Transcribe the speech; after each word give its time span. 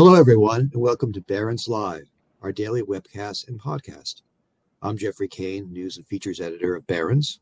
Hello, 0.00 0.14
everyone, 0.14 0.70
and 0.72 0.80
welcome 0.80 1.12
to 1.12 1.20
Barron's 1.20 1.68
Live, 1.68 2.08
our 2.40 2.52
daily 2.52 2.80
webcast 2.80 3.48
and 3.48 3.60
podcast. 3.60 4.22
I'm 4.80 4.96
Jeffrey 4.96 5.28
Kane, 5.28 5.70
news 5.70 5.98
and 5.98 6.06
features 6.06 6.40
editor 6.40 6.74
of 6.74 6.86
Barron's. 6.86 7.38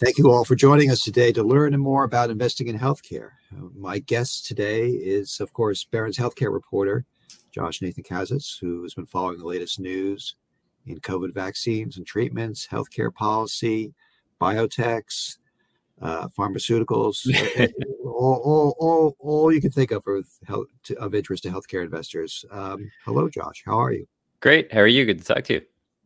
Thank 0.00 0.18
you 0.18 0.28
all 0.32 0.44
for 0.44 0.56
joining 0.56 0.90
us 0.90 1.04
today 1.04 1.30
to 1.30 1.44
learn 1.44 1.78
more 1.78 2.02
about 2.02 2.30
investing 2.30 2.66
in 2.66 2.76
healthcare. 2.76 3.30
Uh, 3.56 3.68
my 3.76 4.00
guest 4.00 4.44
today 4.44 4.88
is, 4.88 5.38
of 5.38 5.52
course, 5.52 5.84
Barron's 5.84 6.18
healthcare 6.18 6.52
reporter, 6.52 7.04
Josh 7.52 7.80
Nathan-Kazis, 7.80 8.58
who 8.60 8.82
has 8.82 8.94
been 8.94 9.06
following 9.06 9.38
the 9.38 9.46
latest 9.46 9.78
news 9.78 10.34
in 10.86 10.98
COVID 10.98 11.32
vaccines 11.32 11.96
and 11.96 12.04
treatments, 12.04 12.66
healthcare 12.66 13.14
policy, 13.14 13.94
biotechs, 14.40 15.38
uh, 16.00 16.28
pharmaceuticals, 16.28 17.26
all, 18.04 18.40
all, 18.44 18.76
all, 18.78 19.16
all 19.18 19.52
you 19.52 19.60
can 19.60 19.70
think 19.70 19.90
of 19.90 20.04
of, 20.06 20.26
of 20.98 21.14
interest 21.14 21.42
to 21.44 21.50
healthcare 21.50 21.84
investors. 21.84 22.44
Um, 22.50 22.90
hello, 23.04 23.28
Josh. 23.28 23.62
How 23.64 23.78
are 23.78 23.92
you? 23.92 24.06
Great. 24.40 24.72
How 24.72 24.80
are 24.80 24.86
you? 24.86 25.04
Good 25.04 25.18
to 25.18 25.24
talk 25.24 25.44
to 25.44 25.54
you. 25.54 25.62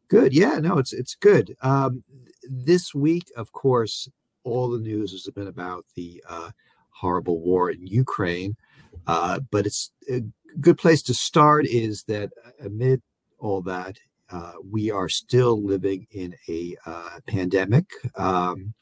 Good. 0.08 0.34
Yeah. 0.34 0.58
No, 0.58 0.78
it's 0.78 0.92
it's 0.92 1.14
good. 1.14 1.56
Um, 1.60 2.02
this 2.48 2.94
week, 2.94 3.30
of 3.36 3.52
course, 3.52 4.08
all 4.44 4.70
the 4.70 4.78
news 4.78 5.12
has 5.12 5.28
been 5.34 5.46
about 5.46 5.84
the 5.94 6.22
uh, 6.28 6.50
horrible 6.90 7.40
war 7.40 7.70
in 7.70 7.86
Ukraine. 7.86 8.56
Uh, 9.06 9.40
but 9.50 9.66
it's 9.66 9.90
a 10.10 10.22
good 10.60 10.78
place 10.78 11.02
to 11.02 11.14
start 11.14 11.66
is 11.66 12.04
that 12.04 12.30
amid 12.60 13.02
all 13.38 13.62
that, 13.62 13.98
uh, 14.30 14.52
we 14.70 14.90
are 14.90 15.08
still 15.08 15.62
living 15.62 16.06
in 16.12 16.34
a 16.48 16.76
uh, 16.86 17.18
pandemic. 17.26 17.86
Um, 18.16 18.74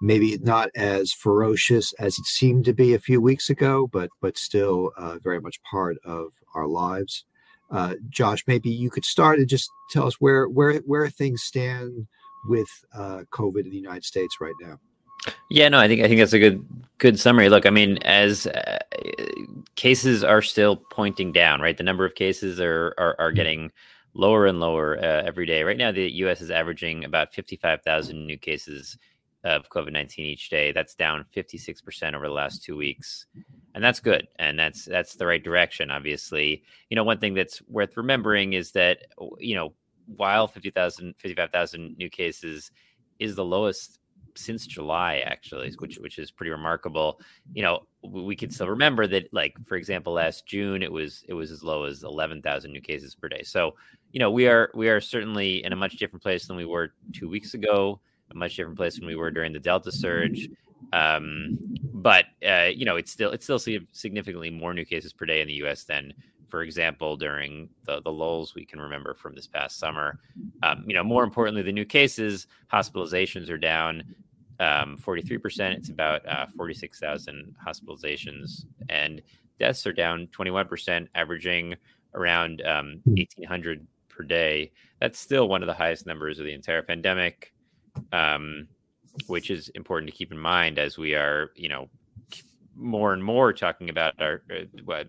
maybe 0.00 0.38
not 0.38 0.70
as 0.74 1.12
ferocious 1.12 1.92
as 1.94 2.18
it 2.18 2.26
seemed 2.26 2.64
to 2.66 2.72
be 2.72 2.94
a 2.94 2.98
few 2.98 3.20
weeks 3.20 3.50
ago, 3.50 3.88
but 3.92 4.10
but 4.20 4.36
still 4.36 4.92
uh, 4.96 5.18
very 5.22 5.40
much 5.40 5.60
part 5.62 5.96
of 6.04 6.32
our 6.54 6.66
lives. 6.66 7.24
Uh, 7.70 7.94
Josh, 8.08 8.44
maybe 8.46 8.70
you 8.70 8.90
could 8.90 9.04
start 9.04 9.38
and 9.38 9.48
just 9.48 9.68
tell 9.90 10.06
us 10.06 10.14
where 10.14 10.48
where 10.48 10.78
where 10.80 11.08
things 11.08 11.42
stand 11.42 12.06
with 12.48 12.68
uh, 12.94 13.22
COVID 13.32 13.64
in 13.64 13.70
the 13.70 13.76
United 13.76 14.04
States 14.04 14.36
right 14.40 14.54
now. 14.60 14.78
Yeah, 15.50 15.68
no, 15.68 15.78
I 15.78 15.88
think 15.88 16.02
I 16.02 16.08
think 16.08 16.20
that's 16.20 16.32
a 16.32 16.38
good 16.38 16.64
good 16.98 17.18
summary. 17.18 17.48
Look, 17.48 17.66
I 17.66 17.70
mean, 17.70 17.98
as 17.98 18.46
uh, 18.46 18.78
cases 19.74 20.22
are 20.22 20.42
still 20.42 20.76
pointing 20.76 21.32
down, 21.32 21.60
right? 21.60 21.76
The 21.76 21.82
number 21.82 22.04
of 22.04 22.14
cases 22.14 22.60
are 22.60 22.94
are, 22.98 23.16
are 23.18 23.30
mm-hmm. 23.30 23.36
getting 23.36 23.72
lower 24.14 24.46
and 24.46 24.60
lower 24.60 24.98
uh, 24.98 25.22
every 25.26 25.46
day. 25.46 25.62
Right 25.62 25.76
now, 25.76 25.90
the 25.90 26.10
U.S. 26.12 26.40
is 26.40 26.50
averaging 26.50 27.04
about 27.04 27.34
fifty 27.34 27.56
five 27.56 27.82
thousand 27.82 28.26
new 28.26 28.38
cases 28.38 28.96
of 29.46 29.70
COVID 29.70 29.92
nineteen 29.92 30.26
each 30.26 30.50
day. 30.50 30.72
That's 30.72 30.94
down 30.94 31.24
fifty 31.32 31.56
six 31.56 31.80
percent 31.80 32.16
over 32.16 32.26
the 32.26 32.34
last 32.34 32.62
two 32.62 32.76
weeks, 32.76 33.26
and 33.74 33.82
that's 33.82 34.00
good, 34.00 34.26
and 34.38 34.58
that's 34.58 34.84
that's 34.84 35.14
the 35.14 35.26
right 35.26 35.42
direction. 35.42 35.90
Obviously, 35.90 36.62
you 36.90 36.96
know, 36.96 37.04
one 37.04 37.18
thing 37.18 37.34
that's 37.34 37.62
worth 37.68 37.96
remembering 37.96 38.52
is 38.54 38.72
that 38.72 39.06
you 39.38 39.54
know 39.54 39.72
while 40.06 40.46
50,000, 40.46 41.14
55,000 41.18 41.96
new 41.98 42.08
cases 42.08 42.70
is 43.18 43.34
the 43.34 43.44
lowest 43.44 43.98
since 44.36 44.66
July, 44.66 45.22
actually, 45.24 45.72
which 45.78 45.98
which 45.98 46.18
is 46.18 46.30
pretty 46.30 46.50
remarkable. 46.50 47.20
You 47.54 47.62
know, 47.62 47.86
we 48.02 48.36
can 48.36 48.50
still 48.50 48.68
remember 48.68 49.06
that, 49.06 49.32
like 49.32 49.56
for 49.66 49.76
example, 49.76 50.12
last 50.12 50.46
June 50.46 50.82
it 50.82 50.92
was 50.92 51.24
it 51.28 51.32
was 51.34 51.50
as 51.50 51.64
low 51.64 51.84
as 51.84 52.02
eleven 52.02 52.42
thousand 52.42 52.72
new 52.72 52.80
cases 52.80 53.14
per 53.14 53.28
day. 53.28 53.42
So, 53.42 53.74
you 54.12 54.20
know, 54.20 54.30
we 54.30 54.46
are 54.46 54.70
we 54.74 54.88
are 54.88 55.00
certainly 55.00 55.64
in 55.64 55.72
a 55.72 55.76
much 55.76 55.96
different 55.96 56.22
place 56.22 56.46
than 56.46 56.56
we 56.56 56.66
were 56.66 56.92
two 57.14 57.28
weeks 57.28 57.54
ago. 57.54 58.00
A 58.30 58.34
much 58.34 58.56
different 58.56 58.76
place 58.76 58.96
than 58.98 59.06
we 59.06 59.16
were 59.16 59.30
during 59.30 59.52
the 59.52 59.60
Delta 59.60 59.92
surge. 59.92 60.48
Um, 60.92 61.58
but 61.92 62.26
uh, 62.46 62.70
you 62.74 62.84
know, 62.84 62.96
it's 62.96 63.10
still 63.10 63.30
it's 63.30 63.44
still 63.44 63.58
significantly 63.58 64.50
more 64.50 64.74
new 64.74 64.84
cases 64.84 65.12
per 65.12 65.26
day 65.26 65.40
in 65.40 65.48
the 65.48 65.54
U.S. 65.54 65.84
than 65.84 66.12
for 66.48 66.62
example, 66.62 67.16
during 67.16 67.68
the, 67.84 68.00
the 68.02 68.12
lulls 68.12 68.54
we 68.54 68.64
can 68.64 68.80
remember 68.80 69.14
from 69.14 69.34
this 69.34 69.46
past 69.46 69.78
summer. 69.78 70.18
Um, 70.62 70.84
you 70.86 70.94
know, 70.94 71.04
more 71.04 71.24
importantly, 71.24 71.62
the 71.62 71.72
new 71.72 71.84
cases, 71.84 72.46
hospitalizations 72.72 73.50
are 73.50 73.58
down 73.58 74.14
um, 74.60 74.98
43%. 75.04 75.72
It's 75.72 75.90
about 75.90 76.26
uh, 76.26 76.46
46,000 76.56 77.54
hospitalizations, 77.66 78.64
and 78.88 79.22
deaths 79.58 79.86
are 79.86 79.92
down 79.92 80.28
21%, 80.28 81.08
averaging 81.14 81.74
around 82.14 82.62
um, 82.62 83.00
1,800 83.04 83.78
hmm. 83.78 83.84
per 84.08 84.24
day. 84.24 84.72
That's 85.00 85.18
still 85.18 85.48
one 85.48 85.62
of 85.62 85.66
the 85.66 85.74
highest 85.74 86.06
numbers 86.06 86.38
of 86.38 86.46
the 86.46 86.54
entire 86.54 86.82
pandemic, 86.82 87.52
um, 88.12 88.68
which 89.26 89.50
is 89.50 89.68
important 89.70 90.10
to 90.10 90.16
keep 90.16 90.32
in 90.32 90.38
mind 90.38 90.78
as 90.78 90.98
we 90.98 91.14
are, 91.14 91.50
you 91.54 91.68
know, 91.68 91.88
more 92.74 93.12
and 93.12 93.24
more 93.24 93.52
talking 93.52 93.88
about 93.88 94.14
our 94.20 94.42
uh, 94.50 94.64
what 94.84 95.08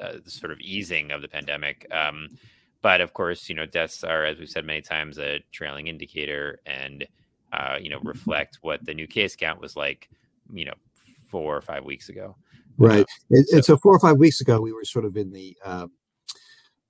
uh, 0.00 0.14
the 0.24 0.30
sort 0.30 0.52
of 0.52 0.60
easing 0.60 1.10
of 1.10 1.22
the 1.22 1.28
pandemic. 1.28 1.86
Um, 1.92 2.28
but 2.80 3.00
of 3.00 3.12
course, 3.12 3.48
you 3.48 3.54
know, 3.54 3.66
deaths 3.66 4.04
are, 4.04 4.24
as 4.24 4.38
we've 4.38 4.48
said 4.48 4.64
many 4.64 4.82
times, 4.82 5.18
a 5.18 5.40
trailing 5.50 5.88
indicator, 5.88 6.60
and 6.66 7.06
uh, 7.52 7.76
you 7.80 7.90
know, 7.90 7.98
reflect 8.02 8.58
what 8.62 8.84
the 8.84 8.94
new 8.94 9.06
case 9.06 9.34
count 9.34 9.60
was 9.60 9.76
like, 9.76 10.08
you 10.52 10.64
know, 10.64 10.74
four 11.28 11.56
or 11.56 11.60
five 11.60 11.84
weeks 11.84 12.08
ago. 12.08 12.36
Right, 12.76 13.04
and, 13.30 13.46
so, 13.48 13.56
and 13.56 13.64
so 13.64 13.76
four 13.76 13.96
or 13.96 13.98
five 13.98 14.18
weeks 14.18 14.40
ago, 14.40 14.60
we 14.60 14.72
were 14.72 14.84
sort 14.84 15.04
of 15.04 15.16
in 15.16 15.32
the 15.32 15.56
um, 15.64 15.90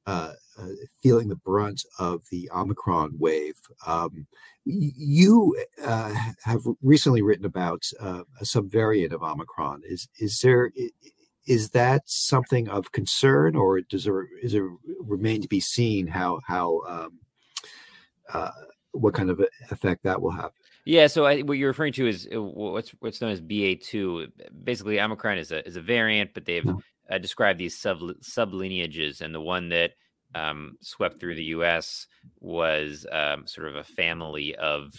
uh, 0.09 0.33
uh, 0.59 0.69
feeling 1.03 1.29
the 1.29 1.37
brunt 1.37 1.85
of 1.99 2.23
the 2.31 2.51
Omicron 2.55 3.13
wave. 3.19 3.61
Um, 3.87 4.27
you 4.65 5.55
uh, 5.85 6.15
have 6.45 6.63
recently 6.81 7.21
written 7.21 7.45
about 7.45 7.83
uh, 8.01 8.23
a 8.41 8.45
subvariant 8.45 9.13
of 9.13 9.23
Omicron. 9.23 9.83
Is 9.87 10.09
is 10.19 10.41
there 10.41 10.73
is 11.47 11.71
that 11.71 12.09
something 12.09 12.71
of 12.71 12.91
concern, 12.93 13.55
or 13.55 13.83
does 13.83 14.07
it 14.07 14.15
is 14.43 14.55
it 14.55 14.63
remain 14.99 15.43
to 15.43 15.49
be 15.49 15.61
seen 15.61 16.07
how 16.07 16.41
how 16.47 16.81
um, 16.89 17.19
uh, 18.33 18.51
what 18.93 19.13
kind 19.13 19.29
of 19.29 19.45
effect 19.71 20.05
that 20.05 20.23
will 20.23 20.31
have? 20.31 20.53
Yeah, 20.87 21.07
so 21.09 21.27
I, 21.27 21.43
what 21.43 21.59
you're 21.59 21.69
referring 21.69 21.93
to 21.95 22.09
is 22.09 22.27
what's 22.33 22.93
what's 23.01 23.21
known 23.21 23.33
as 23.33 23.43
BA2. 23.43 24.33
Basically, 24.65 24.99
Omicron 24.99 25.37
is 25.37 25.53
a 25.53 25.67
is 25.69 25.77
a 25.77 25.83
variant, 25.83 26.33
but 26.33 26.47
they've 26.47 26.65
mm-hmm. 26.65 26.79
Uh, 27.11 27.19
described 27.19 27.59
these 27.59 27.79
sub 27.79 28.01
sub 28.21 28.53
lineages, 28.53 29.21
and 29.21 29.35
the 29.35 29.41
one 29.41 29.69
that 29.71 29.93
um, 30.35 30.77
swept 30.81 31.21
through 31.21 31.35
the 31.35 31.45
U.S. 31.45 32.07
was 32.41 33.07
um, 33.13 33.47
sort 33.47 33.69
of 33.69 33.77
a 33.77 33.85
family 33.85 34.55
of 34.57 34.93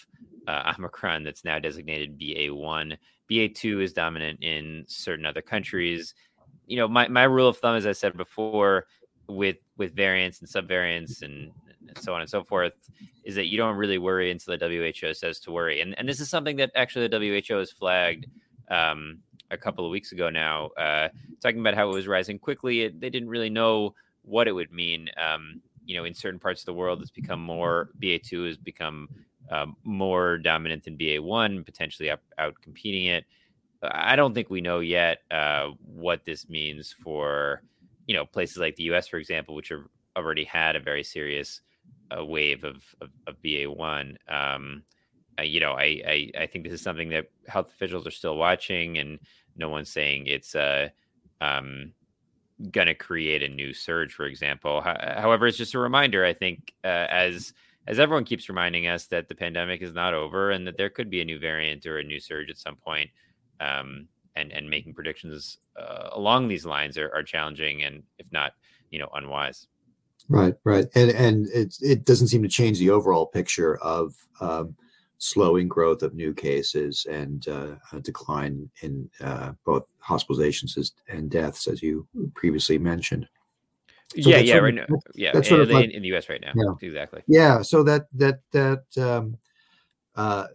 uh, 0.47 0.73
Omicron 0.77 1.23
that's 1.23 1.45
now 1.45 1.59
designated 1.59 2.19
BA1. 2.19 2.97
BA2 3.29 3.83
is 3.83 3.93
dominant 3.93 4.41
in 4.41 4.83
certain 4.87 5.25
other 5.25 5.41
countries 5.41 6.15
you 6.69 6.77
know, 6.77 6.87
my, 6.87 7.07
my 7.07 7.23
rule 7.23 7.47
of 7.47 7.57
thumb, 7.57 7.75
as 7.75 7.87
I 7.87 7.91
said 7.91 8.15
before, 8.15 8.85
with 9.27 9.57
with 9.77 9.95
variants 9.95 10.39
and 10.39 10.49
subvariants 10.49 11.23
and, 11.23 11.51
and 11.87 11.97
so 11.97 12.13
on 12.13 12.21
and 12.21 12.29
so 12.29 12.43
forth, 12.43 12.73
is 13.23 13.35
that 13.35 13.47
you 13.47 13.57
don't 13.57 13.75
really 13.75 13.97
worry 13.97 14.31
until 14.31 14.57
the 14.57 14.91
WHO 14.93 15.13
says 15.13 15.39
to 15.41 15.51
worry. 15.51 15.81
And 15.81 15.97
and 15.97 16.07
this 16.07 16.19
is 16.19 16.29
something 16.29 16.55
that 16.57 16.71
actually 16.75 17.07
the 17.07 17.41
WHO 17.47 17.57
has 17.57 17.71
flagged 17.71 18.27
um, 18.69 19.19
a 19.51 19.57
couple 19.57 19.85
of 19.85 19.91
weeks 19.91 20.11
ago 20.11 20.29
now, 20.29 20.67
uh, 20.77 21.09
talking 21.41 21.59
about 21.59 21.73
how 21.73 21.89
it 21.89 21.93
was 21.93 22.07
rising 22.07 22.39
quickly. 22.39 22.81
It, 22.81 22.99
they 22.99 23.09
didn't 23.09 23.29
really 23.29 23.49
know 23.49 23.95
what 24.23 24.47
it 24.47 24.51
would 24.51 24.71
mean. 24.71 25.09
Um, 25.17 25.61
you 25.85 25.95
know, 25.95 26.05
in 26.05 26.13
certain 26.13 26.39
parts 26.39 26.61
of 26.61 26.65
the 26.65 26.73
world, 26.73 27.01
it's 27.01 27.11
become 27.11 27.41
more 27.41 27.89
BA2 27.99 28.47
has 28.47 28.57
become 28.57 29.09
um, 29.49 29.75
more 29.83 30.37
dominant 30.37 30.83
than 30.83 30.97
BA1, 30.97 31.65
potentially 31.65 32.11
out, 32.11 32.19
out 32.37 32.55
competing 32.61 33.07
it. 33.07 33.25
I 33.81 34.15
don't 34.15 34.33
think 34.33 34.49
we 34.49 34.61
know 34.61 34.79
yet 34.79 35.19
uh, 35.31 35.69
what 35.85 36.25
this 36.25 36.49
means 36.49 36.93
for 36.93 37.61
you 38.07 38.15
know 38.15 38.25
places 38.25 38.57
like 38.57 38.75
the 38.75 38.83
U.S., 38.83 39.07
for 39.07 39.17
example, 39.17 39.55
which 39.55 39.69
have 39.69 39.85
already 40.17 40.43
had 40.43 40.75
a 40.75 40.79
very 40.79 41.03
serious 41.03 41.61
uh, 42.15 42.25
wave 42.25 42.63
of 42.63 42.83
of, 43.01 43.09
of 43.27 43.41
BA 43.41 43.69
one. 43.69 44.17
Um, 44.27 44.83
uh, 45.39 45.41
you 45.41 45.59
know, 45.59 45.73
I, 45.73 46.01
I, 46.07 46.31
I 46.41 46.45
think 46.47 46.63
this 46.63 46.73
is 46.73 46.81
something 46.81 47.09
that 47.09 47.29
health 47.47 47.71
officials 47.73 48.05
are 48.05 48.11
still 48.11 48.37
watching, 48.37 48.97
and 48.97 49.19
no 49.55 49.69
one's 49.69 49.89
saying 49.89 50.27
it's 50.27 50.55
uh, 50.55 50.89
um, 51.41 51.93
going 52.71 52.87
to 52.87 52.95
create 52.95 53.43
a 53.43 53.49
new 53.49 53.73
surge, 53.73 54.13
for 54.13 54.25
example. 54.25 54.81
however, 54.81 55.47
it's 55.47 55.57
just 55.57 55.73
a 55.73 55.79
reminder. 55.79 56.25
I 56.25 56.33
think 56.33 56.73
uh, 56.83 57.07
as 57.09 57.53
as 57.87 57.99
everyone 57.99 58.25
keeps 58.25 58.49
reminding 58.49 58.87
us 58.87 59.07
that 59.07 59.27
the 59.27 59.35
pandemic 59.35 59.81
is 59.81 59.93
not 59.93 60.13
over 60.13 60.51
and 60.51 60.67
that 60.67 60.77
there 60.77 60.89
could 60.89 61.09
be 61.09 61.21
a 61.21 61.25
new 61.25 61.39
variant 61.39 61.85
or 61.87 61.97
a 61.97 62.03
new 62.03 62.19
surge 62.19 62.49
at 62.49 62.57
some 62.57 62.75
point 62.75 63.09
um, 63.59 64.07
and 64.35 64.51
and 64.51 64.69
making 64.69 64.93
predictions 64.93 65.57
uh, 65.79 66.09
along 66.11 66.47
these 66.47 66.65
lines 66.65 66.97
are, 66.97 67.11
are 67.15 67.23
challenging 67.23 67.83
and 67.83 68.03
if 68.17 68.31
not 68.31 68.53
you 68.91 68.99
know 68.99 69.09
unwise. 69.13 69.67
Right, 70.27 70.53
right, 70.63 70.85
and 70.93 71.09
and 71.11 71.47
it 71.47 71.75
it 71.81 72.05
doesn't 72.05 72.27
seem 72.27 72.43
to 72.43 72.49
change 72.49 72.77
the 72.77 72.91
overall 72.91 73.25
picture 73.25 73.77
of 73.77 74.13
um, 74.41 74.75
slowing 75.19 75.67
growth 75.67 76.01
of 76.01 76.15
new 76.15 76.33
cases 76.33 77.05
and 77.09 77.47
uh, 77.49 77.75
a 77.93 77.99
decline 77.99 78.69
in 78.81 79.09
uh, 79.21 79.51
both 79.65 79.85
hospitalizations 80.03 80.91
and 81.09 81.29
deaths, 81.29 81.67
as 81.67 81.83
you 81.83 82.07
previously 82.33 82.77
mentioned. 82.79 83.27
So 84.21 84.29
yeah, 84.29 84.37
yeah, 84.37 84.57
right 84.57 84.73
now, 84.73 84.87
yeah, 85.13 85.31
that's 85.33 85.47
sort 85.47 85.61
of 85.61 85.69
like, 85.69 85.91
in 85.91 86.01
the 86.01 86.07
U.S. 86.07 86.29
right 86.29 86.41
now, 86.41 86.51
yeah. 86.55 86.73
exactly. 86.81 87.21
Yeah, 87.27 87.61
so 87.61 87.83
that 87.83 88.07
that 88.13 88.39
that 88.51 88.83
um, 88.97 89.37
uh, 90.15 90.47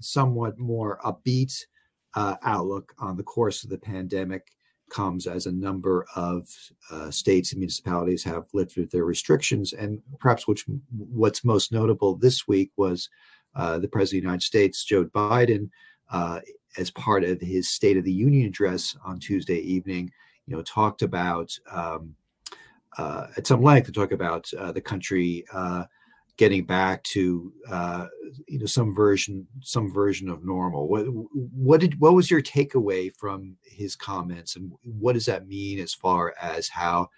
somewhat 0.00 0.58
more 0.58 0.98
upbeat 1.04 1.66
uh, 2.14 2.36
outlook 2.42 2.94
on 2.98 3.16
the 3.16 3.22
course 3.22 3.64
of 3.64 3.70
the 3.70 3.76
pandemic 3.76 4.46
comes 4.88 5.26
as 5.26 5.44
a 5.44 5.52
number 5.52 6.06
of 6.14 6.48
uh, 6.90 7.10
states 7.10 7.52
and 7.52 7.58
municipalities 7.58 8.24
have 8.24 8.44
lifted 8.54 8.90
their 8.90 9.04
restrictions, 9.04 9.74
and 9.74 10.00
perhaps 10.18 10.48
which 10.48 10.64
what's 10.96 11.44
most 11.44 11.72
notable 11.72 12.16
this 12.16 12.48
week 12.48 12.70
was 12.76 13.10
uh, 13.56 13.78
the 13.78 13.88
President 13.88 14.18
of 14.18 14.22
the 14.22 14.26
United 14.28 14.44
States, 14.44 14.84
Joe 14.84 15.06
Biden, 15.06 15.70
uh, 16.10 16.40
as 16.76 16.90
part 16.90 17.24
of 17.24 17.40
his 17.40 17.70
State 17.70 17.96
of 17.96 18.04
the 18.04 18.12
Union 18.12 18.46
address 18.46 18.96
on 19.04 19.18
Tuesday 19.18 19.58
evening, 19.58 20.12
you 20.46 20.54
know, 20.54 20.62
talked 20.62 21.00
about 21.00 21.58
um, 21.70 22.14
uh, 22.98 23.28
at 23.36 23.46
some 23.46 23.62
length 23.62 23.86
to 23.86 23.92
talk 23.92 24.12
about 24.12 24.48
uh, 24.58 24.72
the 24.72 24.80
country 24.80 25.44
uh, 25.52 25.84
getting 26.36 26.64
back 26.64 27.02
to 27.04 27.50
you 28.46 28.58
know 28.58 28.66
some 28.66 28.94
version 28.94 29.46
some 29.62 29.90
version 29.90 30.28
of 30.28 30.44
normal. 30.44 30.86
What 30.86 31.06
what 31.06 31.80
did 31.80 31.98
what 31.98 32.14
was 32.14 32.30
your 32.30 32.42
takeaway 32.42 33.10
from 33.18 33.56
his 33.64 33.96
comments, 33.96 34.56
and 34.56 34.70
what 34.84 35.14
does 35.14 35.26
that 35.26 35.48
mean 35.48 35.78
as 35.78 35.94
far 35.94 36.34
as 36.40 36.68
how 36.68 37.08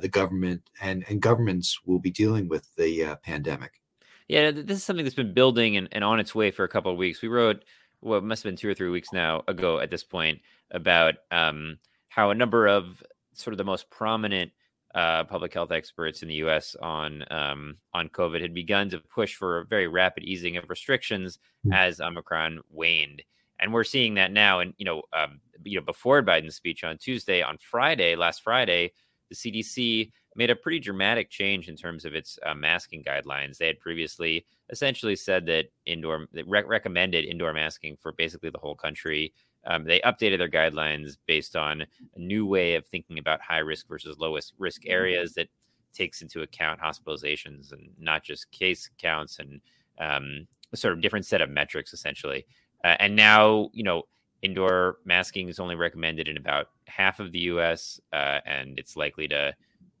the 0.00 0.08
government 0.08 0.62
and 0.80 1.04
and 1.08 1.20
governments 1.20 1.80
will 1.84 1.98
be 1.98 2.12
dealing 2.12 2.48
with 2.48 2.68
the 2.76 3.18
pandemic? 3.24 3.80
Yeah, 4.28 4.50
this 4.50 4.78
is 4.78 4.84
something 4.84 5.04
that's 5.04 5.14
been 5.14 5.34
building 5.34 5.76
and, 5.76 5.88
and 5.92 6.02
on 6.02 6.18
its 6.18 6.34
way 6.34 6.50
for 6.50 6.64
a 6.64 6.68
couple 6.68 6.90
of 6.90 6.98
weeks. 6.98 7.22
We 7.22 7.28
wrote 7.28 7.64
what 8.00 8.24
must 8.24 8.42
have 8.42 8.50
been 8.50 8.56
two 8.56 8.68
or 8.68 8.74
three 8.74 8.90
weeks 8.90 9.12
now 9.12 9.42
ago 9.48 9.78
at 9.78 9.90
this 9.90 10.04
point 10.04 10.40
about 10.72 11.14
um, 11.30 11.78
how 12.08 12.30
a 12.30 12.34
number 12.34 12.66
of 12.66 13.02
sort 13.34 13.52
of 13.52 13.58
the 13.58 13.64
most 13.64 13.88
prominent 13.90 14.50
uh, 14.94 15.24
public 15.24 15.52
health 15.52 15.72
experts 15.72 16.22
in 16.22 16.28
the 16.28 16.34
U.S. 16.36 16.74
on 16.80 17.24
um, 17.30 17.76
on 17.92 18.08
COVID 18.08 18.40
had 18.40 18.54
begun 18.54 18.88
to 18.90 18.98
push 18.98 19.34
for 19.34 19.58
a 19.58 19.66
very 19.66 19.88
rapid 19.88 20.24
easing 20.24 20.56
of 20.56 20.68
restrictions 20.70 21.38
hmm. 21.64 21.72
as 21.72 22.00
Omicron 22.00 22.60
waned, 22.70 23.22
and 23.60 23.72
we're 23.72 23.84
seeing 23.84 24.14
that 24.14 24.32
now. 24.32 24.60
And 24.60 24.72
you 24.78 24.86
know, 24.86 25.02
um, 25.12 25.40
you 25.64 25.78
know, 25.78 25.84
before 25.84 26.22
Biden's 26.22 26.56
speech 26.56 26.82
on 26.82 26.96
Tuesday, 26.96 27.42
on 27.42 27.58
Friday, 27.58 28.16
last 28.16 28.42
Friday, 28.42 28.92
the 29.28 29.36
CDC 29.36 30.10
made 30.36 30.50
a 30.50 30.56
pretty 30.56 30.78
dramatic 30.78 31.30
change 31.30 31.68
in 31.68 31.76
terms 31.76 32.04
of 32.04 32.14
its 32.14 32.38
uh, 32.44 32.54
masking 32.54 33.02
guidelines. 33.02 33.58
They 33.58 33.66
had 33.66 33.80
previously 33.80 34.44
essentially 34.70 35.16
said 35.16 35.46
that 35.46 35.66
indoor 35.86 36.26
re- 36.32 36.64
recommended 36.64 37.24
indoor 37.24 37.52
masking 37.52 37.96
for 37.96 38.12
basically 38.12 38.50
the 38.50 38.58
whole 38.58 38.74
country. 38.74 39.32
Um, 39.66 39.84
they 39.84 40.00
updated 40.00 40.38
their 40.38 40.48
guidelines 40.48 41.16
based 41.26 41.56
on 41.56 41.82
a 41.82 42.18
new 42.18 42.46
way 42.46 42.74
of 42.74 42.86
thinking 42.86 43.18
about 43.18 43.40
high 43.40 43.58
risk 43.58 43.88
versus 43.88 44.18
lowest 44.18 44.54
risk 44.58 44.82
areas 44.86 45.34
that 45.34 45.48
takes 45.92 46.22
into 46.22 46.42
account 46.42 46.80
hospitalizations 46.80 47.72
and 47.72 47.90
not 47.98 48.22
just 48.22 48.50
case 48.50 48.90
counts 48.98 49.38
and 49.38 49.60
um, 49.98 50.46
sort 50.74 50.92
of 50.92 51.00
different 51.00 51.26
set 51.26 51.40
of 51.40 51.50
metrics 51.50 51.92
essentially. 51.92 52.46
Uh, 52.84 52.96
and 53.00 53.16
now, 53.16 53.70
you 53.72 53.82
know, 53.82 54.02
indoor 54.42 54.98
masking 55.04 55.48
is 55.48 55.58
only 55.58 55.74
recommended 55.74 56.28
in 56.28 56.36
about 56.36 56.68
half 56.86 57.18
of 57.18 57.32
the 57.32 57.40
U.S. 57.40 58.00
Uh, 58.12 58.38
and 58.44 58.78
it's 58.78 58.96
likely 58.96 59.26
to 59.28 59.54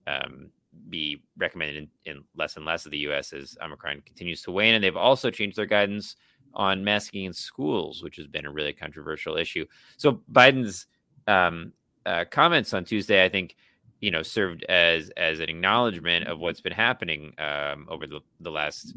um, 0.06 0.50
be 0.88 1.22
recommended 1.36 1.88
in, 2.04 2.16
in, 2.16 2.24
less 2.36 2.56
and 2.56 2.64
less 2.64 2.84
of 2.84 2.92
the 2.92 2.98
U.S. 2.98 3.32
as 3.32 3.56
Omicron 3.62 4.02
continues 4.04 4.42
to 4.42 4.52
wane. 4.52 4.74
And 4.74 4.84
they've 4.84 4.96
also 4.96 5.30
changed 5.30 5.56
their 5.56 5.66
guidance 5.66 6.16
on 6.54 6.84
masking 6.84 7.24
in 7.24 7.32
schools, 7.32 8.02
which 8.02 8.16
has 8.16 8.26
been 8.26 8.46
a 8.46 8.50
really 8.50 8.72
controversial 8.72 9.36
issue. 9.36 9.66
So 9.96 10.20
Biden's 10.32 10.86
um, 11.26 11.72
uh, 12.04 12.24
comments 12.30 12.72
on 12.72 12.84
Tuesday, 12.84 13.24
I 13.24 13.28
think, 13.28 13.56
you 14.00 14.10
know, 14.10 14.22
served 14.22 14.64
as 14.64 15.10
as 15.16 15.40
an 15.40 15.48
acknowledgement 15.48 16.28
of 16.28 16.38
what's 16.38 16.60
been 16.60 16.72
happening 16.72 17.32
um, 17.38 17.86
over 17.90 18.06
the, 18.06 18.20
the 18.40 18.50
last 18.50 18.94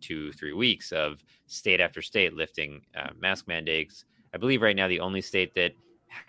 two 0.00 0.32
three 0.32 0.52
weeks 0.52 0.92
of 0.92 1.24
state 1.46 1.80
after 1.80 2.02
state 2.02 2.34
lifting 2.34 2.82
uh, 2.96 3.10
mask 3.18 3.48
mandates. 3.48 4.04
I 4.34 4.38
believe 4.38 4.62
right 4.62 4.76
now 4.76 4.88
the 4.88 5.00
only 5.00 5.20
state 5.22 5.54
that 5.54 5.72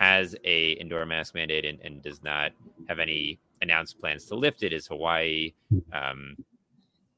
has 0.00 0.34
a 0.44 0.72
indoor 0.72 1.04
mask 1.06 1.34
mandate 1.34 1.64
and, 1.64 1.78
and 1.80 2.02
does 2.02 2.22
not 2.22 2.52
have 2.88 2.98
any 2.98 3.38
announced 3.62 3.98
plans 4.00 4.26
to 4.26 4.34
lift 4.34 4.62
it 4.62 4.72
is 4.72 4.86
Hawaii. 4.86 5.52
Um, 5.92 6.36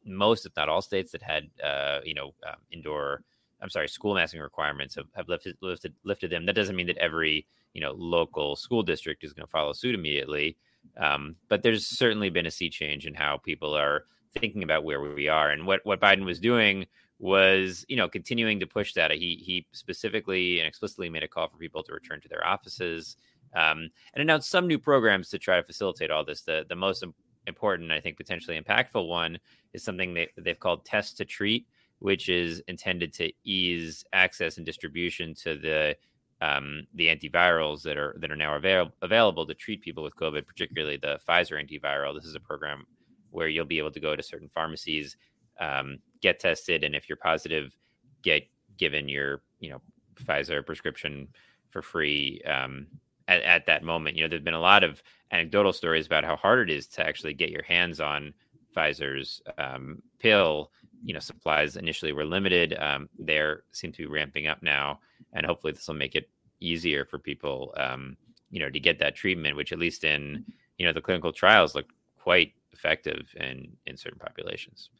most, 0.05 0.47
if 0.47 0.57
not 0.57 0.69
all, 0.69 0.83
states 0.83 1.13
that 1.13 1.23
had 1.23 1.49
uh, 1.63 2.01
you 2.05 2.15
know 2.15 2.35
um, 2.47 2.57
indoor, 2.71 3.23
I'm 3.61 3.71
sorry, 3.71 3.89
school 3.89 4.15
masking 4.15 4.41
requirements 4.41 4.95
have, 4.95 5.07
have 5.15 5.29
lifted 5.29 5.57
lifted 5.61 5.95
lifted 6.05 6.31
them. 6.31 6.47
That 6.47 6.55
doesn't 6.55 6.77
mean 6.77 6.87
that 6.87 6.99
every 6.99 7.47
you 7.75 7.81
know 7.81 7.93
local 7.93 8.57
school 8.57 8.83
district 8.83 9.25
is 9.25 9.33
going 9.33 9.47
to 9.47 9.51
follow 9.51 9.73
suit 9.73 9.95
immediately. 9.95 10.57
Um, 10.97 11.37
but 11.49 11.63
there's 11.63 11.87
certainly 11.87 12.31
been 12.31 12.47
a 12.47 12.51
sea 12.51 12.71
change 12.71 13.07
in 13.07 13.15
how 13.15 13.39
people 13.39 13.77
are 13.77 14.05
thinking 14.39 14.63
about 14.63 14.85
where 14.85 15.01
we 15.01 15.29
are 15.29 15.51
and 15.51 15.67
what 15.67 15.81
what 15.85 16.01
Biden 16.01 16.25
was 16.25 16.41
doing 16.41 16.87
was 17.19 17.85
you 17.89 17.97
know 17.97 18.09
continuing 18.09 18.61
to 18.61 18.67
push 18.67 18.93
that 18.95 19.11
he 19.11 19.43
he 19.45 19.67
specifically 19.73 20.61
and 20.61 20.69
explicitly 20.69 21.11
made 21.11 21.25
a 21.25 21.29
call 21.29 21.49
for 21.49 21.57
people 21.57 21.83
to 21.83 21.93
return 21.93 22.21
to 22.21 22.29
their 22.29 22.47
offices 22.47 23.17
um, 23.55 23.91
and 24.15 24.23
announced 24.23 24.51
some 24.51 24.67
new 24.67 24.79
programs 24.79 25.29
to 25.31 25.39
try 25.39 25.57
to 25.57 25.63
facilitate 25.63 26.11
all 26.11 26.25
this. 26.25 26.43
The 26.43 26.65
the 26.69 26.77
most 26.77 27.05
important, 27.47 27.91
I 27.91 28.01
think, 28.01 28.17
potentially 28.17 28.61
impactful 28.61 29.09
one 29.09 29.39
is 29.73 29.83
something 29.83 30.15
they, 30.15 30.29
they've 30.37 30.59
called 30.59 30.85
Test 30.85 31.17
to 31.19 31.25
Treat, 31.25 31.67
which 31.99 32.29
is 32.29 32.63
intended 32.69 33.13
to 33.15 33.33
ease 33.45 34.05
access 34.13 34.57
and 34.57 34.67
distribution 34.67 35.35
to 35.35 35.57
the 35.57 35.97
um, 36.41 36.87
the 36.95 37.09
antivirals 37.09 37.83
that 37.83 37.97
are 37.97 38.15
that 38.21 38.31
are 38.31 38.37
now 38.37 38.55
avail- 38.55 38.93
available 39.03 39.47
to 39.47 39.55
treat 39.55 39.83
people 39.83 40.05
with 40.05 40.15
COVID, 40.17 40.47
particularly 40.47 40.97
the 40.97 41.19
Pfizer 41.29 41.61
antiviral. 41.61 42.15
This 42.15 42.27
is 42.27 42.37
a 42.37 42.41
program 42.41 42.87
where 43.31 43.49
you'll 43.49 43.65
be 43.65 43.79
able 43.79 43.91
to 43.91 44.01
go 44.01 44.15
to 44.15 44.23
certain 44.23 44.49
pharmacies, 44.49 45.17
um, 45.61 45.99
get 46.23 46.39
tested, 46.39 46.85
and 46.85 46.95
if 46.95 47.09
you're 47.09 47.17
positive, 47.17 47.77
get 48.23 48.45
given 48.77 49.09
your 49.09 49.43
you 49.59 49.71
know 49.71 49.81
Pfizer 50.15 50.65
prescription 50.65 51.29
for 51.71 51.83
free 51.83 52.41
um, 52.43 52.87
at, 53.29 53.43
at 53.43 53.67
that 53.67 53.85
moment. 53.85 54.17
You 54.17 54.25
know, 54.25 54.29
there's 54.29 54.43
been 54.43 54.55
a 54.55 54.61
lot 54.61 54.83
of 54.83 55.03
anecdotal 55.31 55.73
stories 55.73 56.07
about 56.07 56.25
how 56.25 56.35
hard 56.35 56.69
it 56.69 56.75
is 56.75 56.87
to 56.89 57.07
actually 57.07 57.35
get 57.35 57.51
your 57.51 57.63
hands 57.63 58.01
on 58.01 58.35
Pfizer's 58.75 59.43
um, 59.59 60.03
pill. 60.19 60.73
You 61.05 61.15
know, 61.15 61.21
supplies 61.21 61.77
initially 61.77 62.13
were 62.13 62.25
limited. 62.25 62.77
Um, 62.79 63.09
they 63.19 63.41
seem 63.71 63.93
to 63.93 63.99
be 63.99 64.07
ramping 64.07 64.49
up 64.49 64.63
now, 64.63 64.99
and 65.33 65.47
hopefully 65.47 65.73
this 65.73 65.87
will 65.87 65.95
make 65.95 66.17
it 66.17 66.29
easier 66.59 67.05
for 67.05 67.21
people, 67.21 67.73
um, 67.77 68.17
you 68.51 68.59
know, 68.59 68.69
to 68.69 68.81
get 68.81 68.99
that 68.99 69.15
treatment. 69.15 69.57
Which, 69.57 69.73
at 69.73 69.79
least 69.79 70.03
in 70.03 70.45
you 70.77 70.87
know 70.87 70.93
the 70.93 71.01
clinical 71.01 71.33
trials, 71.33 71.77
look 71.77 71.87
quite 72.19 72.53
effective 72.73 73.33
in 73.37 73.77
in 73.87 73.97
certain 73.97 74.19
populations. 74.19 74.91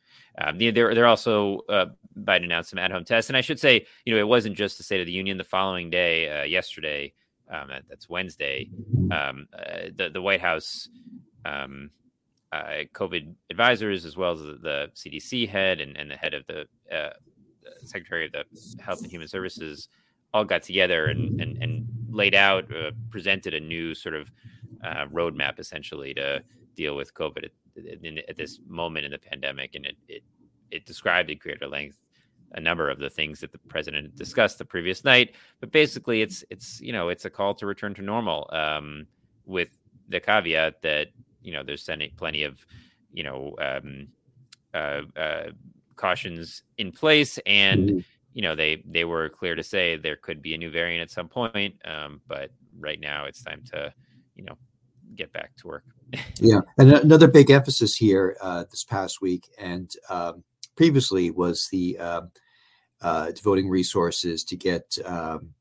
Um, 0.41 0.59
they're 0.59 0.95
they're 0.95 1.07
also 1.07 1.61
uh, 1.69 1.87
Biden 2.17 2.45
announced 2.45 2.71
some 2.71 2.79
at 2.79 2.93
home 2.93 3.05
tests, 3.05 3.29
and 3.29 3.37
I 3.37 3.41
should 3.41 3.59
say, 3.59 3.85
you 4.05 4.15
know, 4.15 4.21
it 4.21 4.29
wasn't 4.29 4.57
just 4.57 4.79
the 4.79 4.85
State 4.85 5.01
of 5.01 5.07
the 5.07 5.13
Union. 5.13 5.37
The 5.37 5.45
following 5.45 5.91
day, 5.91 6.43
uh, 6.43 6.45
yesterday, 6.45 7.13
um, 7.51 7.71
that's 7.89 8.09
Wednesday. 8.09 8.71
Um, 9.11 9.49
uh, 9.53 9.89
the 9.97 10.11
the 10.13 10.23
White 10.23 10.41
House 10.41 10.89
um, 11.45 11.91
uh, 12.53 12.85
COVID 12.95 13.35
advisors, 13.51 14.05
as 14.05 14.17
well 14.17 14.33
as 14.33 14.41
the, 14.41 14.59
the, 14.63 14.91
CDC 14.95 15.49
head 15.49 15.81
and, 15.81 15.97
and 15.97 16.11
the 16.11 16.17
head 16.17 16.35
of 16.35 16.47
the 16.47 16.67
uh, 16.95 17.11
Secretary 17.85 18.27
of 18.27 18.33
the 18.33 18.45
Health 18.83 19.03
and 19.03 19.11
Human 19.11 19.29
Services, 19.29 19.89
all 20.33 20.45
got 20.45 20.63
together 20.63 21.07
and 21.07 21.41
and, 21.41 21.63
and 21.63 21.87
laid 22.11 22.35
out, 22.35 22.65
uh, 22.75 22.91
presented 23.11 23.55
a 23.55 23.61
new 23.61 23.95
sort 23.95 24.15
of 24.15 24.31
uh, 24.85 25.07
roadmap, 25.07 25.59
essentially 25.59 26.15
to 26.15 26.43
deal 26.75 26.97
with 26.97 27.13
COVID 27.15 27.45
at, 27.45 28.29
at, 28.29 28.37
this 28.37 28.61
moment 28.67 29.05
in 29.05 29.13
the 29.13 29.19
pandemic, 29.19 29.75
and 29.75 29.87
it 29.87 29.97
it, 30.09 30.23
it 30.71 30.87
described 30.87 31.31
in 31.31 31.39
greater 31.39 31.67
length 31.67 31.99
a 32.53 32.61
number 32.61 32.89
of 32.89 32.99
the 32.99 33.11
things 33.11 33.41
that 33.41 33.53
the 33.53 33.59
president 33.59 34.17
discussed 34.17 34.59
the 34.59 34.65
previous 34.65 35.05
night. 35.05 35.35
But 35.61 35.71
basically, 35.71 36.23
it's 36.23 36.45
it's 36.51 36.81
you 36.81 36.93
know 36.93 37.09
it's 37.09 37.25
a 37.25 37.31
call 37.31 37.55
to 37.55 37.67
return 37.67 37.95
to 37.95 38.03
normal, 38.03 38.49
um, 38.53 39.07
with 39.47 39.71
the 40.09 40.21
caveat 40.21 40.83
that 40.83 41.09
you 41.43 41.53
know 41.53 41.63
there's 41.63 41.89
plenty 42.17 42.43
of 42.43 42.65
you 43.13 43.23
know 43.23 43.55
um, 43.61 44.09
uh, 44.75 45.03
uh, 45.17 45.51
cautions 45.97 46.63
in 46.79 46.93
place, 46.93 47.39
and 47.47 47.89
mm-hmm. 47.89 47.99
you 48.33 48.43
know 48.43 48.55
they 48.55 48.83
they 48.87 49.05
were 49.05 49.29
clear 49.29 49.55
to 49.55 49.63
say 49.63 49.97
there 49.97 50.17
could 50.17 50.41
be 50.43 50.55
a 50.55 50.59
new 50.59 50.71
variant 50.71 51.03
at 51.03 51.11
some 51.11 51.29
point, 51.29 51.75
um, 51.85 52.21
but 52.27 52.51
right 52.79 53.01
now 53.01 53.27
it's 53.27 53.43
time 53.43 53.63
to 53.73 53.93
you 54.35 54.45
know 54.45 54.57
get 55.15 55.33
back 55.33 55.55
to 55.57 55.67
work. 55.67 55.85
yeah, 56.41 56.61
and 56.79 56.93
another 56.93 57.29
big 57.29 57.51
emphasis 57.51 57.97
here 57.97 58.37
uh, 58.41 58.65
this 58.71 58.85
past 58.85 59.21
week, 59.21 59.49
and 59.59 59.93
um, 60.09 60.45
previously 60.79 61.33
was 61.33 61.67
the 61.73 61.99
uh, 61.99 62.21
uh, 63.03 63.33
devoting 63.33 63.69
resources 63.69 64.45
to 64.45 64.55
get 64.57 64.97
um, 65.05 65.53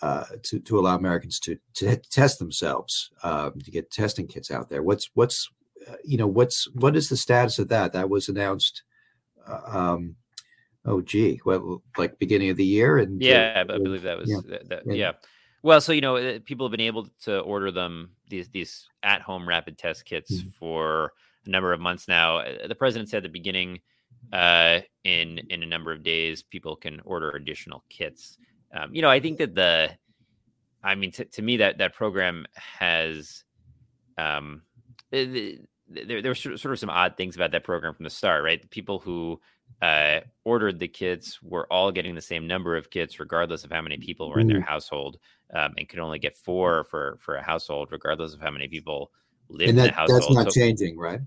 uh, 0.00 0.26
to 0.44 0.60
to 0.60 0.78
allow 0.78 0.94
Americans 0.94 1.40
to 1.40 1.58
to 1.74 1.96
test 1.96 2.38
themselves 2.38 3.10
um, 3.24 3.58
to 3.64 3.70
get 3.72 3.90
testing 3.90 4.28
kits 4.28 4.52
out 4.52 4.70
there. 4.70 4.84
What's 4.84 5.10
what's 5.14 5.50
uh, 5.90 5.96
you 6.04 6.16
know 6.16 6.28
what's 6.28 6.68
what 6.74 6.94
is 6.94 7.08
the 7.08 7.16
status 7.16 7.58
of 7.58 7.68
that? 7.70 7.92
That 7.92 8.08
was 8.08 8.28
announced. 8.28 8.84
Uh, 9.44 9.60
um, 9.66 10.14
oh 10.84 11.00
gee, 11.00 11.40
well, 11.44 11.82
like 11.98 12.20
beginning 12.20 12.50
of 12.50 12.56
the 12.56 12.64
year, 12.64 12.98
and 12.98 13.20
uh, 13.20 13.26
yeah, 13.26 13.56
I 13.58 13.64
believe 13.64 14.02
that 14.02 14.18
was 14.18 14.30
yeah. 14.30 14.38
That, 14.46 14.68
that, 14.68 14.96
yeah. 14.96 15.12
Well, 15.64 15.80
so 15.80 15.90
you 15.90 16.00
know, 16.00 16.16
uh, 16.16 16.38
people 16.44 16.64
have 16.66 16.70
been 16.70 16.80
able 16.80 17.08
to 17.22 17.40
order 17.40 17.72
them 17.72 18.10
these 18.28 18.50
these 18.50 18.88
at 19.02 19.20
home 19.20 19.48
rapid 19.48 19.78
test 19.78 20.04
kits 20.04 20.32
mm-hmm. 20.32 20.50
for 20.50 21.12
a 21.44 21.50
number 21.50 21.72
of 21.72 21.80
months 21.80 22.06
now. 22.06 22.44
The 22.68 22.76
president 22.76 23.10
said 23.10 23.18
at 23.18 23.22
the 23.24 23.28
beginning, 23.30 23.80
uh, 24.32 24.80
in 25.04 25.38
in 25.50 25.62
a 25.62 25.66
number 25.66 25.92
of 25.92 26.02
days, 26.02 26.42
people 26.42 26.76
can 26.76 27.00
order 27.04 27.30
additional 27.30 27.84
kits. 27.88 28.38
Um, 28.74 28.94
you 28.94 29.02
know, 29.02 29.10
I 29.10 29.20
think 29.20 29.38
that 29.38 29.54
the, 29.54 29.90
I 30.82 30.94
mean, 30.94 31.12
t- 31.12 31.24
to 31.24 31.42
me 31.42 31.58
that 31.58 31.78
that 31.78 31.94
program 31.94 32.46
has, 32.54 33.44
um, 34.18 34.62
there 35.10 35.46
there 35.88 36.30
were 36.30 36.34
sort 36.34 36.64
of 36.64 36.78
some 36.78 36.90
odd 36.90 37.16
things 37.16 37.36
about 37.36 37.52
that 37.52 37.64
program 37.64 37.94
from 37.94 38.04
the 38.04 38.10
start, 38.10 38.42
right? 38.42 38.60
The 38.60 38.68
people 38.68 38.98
who 38.98 39.40
uh, 39.82 40.20
ordered 40.44 40.78
the 40.78 40.88
kits 40.88 41.42
were 41.42 41.70
all 41.72 41.92
getting 41.92 42.14
the 42.14 42.20
same 42.20 42.46
number 42.46 42.76
of 42.76 42.90
kits, 42.90 43.20
regardless 43.20 43.64
of 43.64 43.70
how 43.70 43.82
many 43.82 43.98
people 43.98 44.30
were 44.30 44.40
in 44.40 44.46
their 44.46 44.60
household, 44.60 45.18
um, 45.54 45.74
and 45.76 45.88
could 45.88 45.98
only 45.98 46.18
get 46.18 46.36
four 46.36 46.84
for 46.84 47.18
for 47.20 47.36
a 47.36 47.42
household, 47.42 47.88
regardless 47.92 48.34
of 48.34 48.40
how 48.40 48.50
many 48.50 48.66
people 48.66 49.12
lived 49.48 49.70
and 49.70 49.78
that, 49.78 49.84
in 49.84 49.90
the 49.90 49.94
household. 49.94 50.22
That's 50.22 50.46
not 50.46 50.52
so, 50.52 50.60
changing, 50.60 50.98
right? 50.98 51.20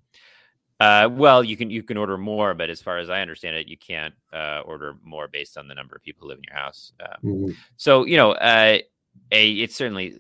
Uh, 0.80 1.10
well, 1.12 1.44
you 1.44 1.58
can 1.58 1.72
you 1.72 1.82
can 1.82 1.98
order 1.98 2.18
more, 2.18 2.54
but 2.54 2.70
as 2.70 2.82
far 2.82 3.00
as 3.00 3.10
I 3.10 3.22
understand 3.22 3.56
it, 3.56 3.68
you 3.68 3.78
can't 3.78 4.14
uh, 4.32 4.62
order 4.64 4.96
more 5.04 5.28
based 5.28 5.58
on 5.58 5.68
the 5.68 5.74
number 5.74 5.96
of 5.96 6.04
people 6.04 6.22
who 6.22 6.30
live 6.30 6.38
in 6.38 6.44
your 6.44 6.56
house. 6.56 6.94
Um, 7.00 7.18
mm-hmm. 7.24 7.52
So 7.78 8.06
you 8.06 8.18
know, 8.18 8.34
uh, 8.34 8.80
a 9.32 9.52
it's 9.52 9.76
certainly 9.76 10.20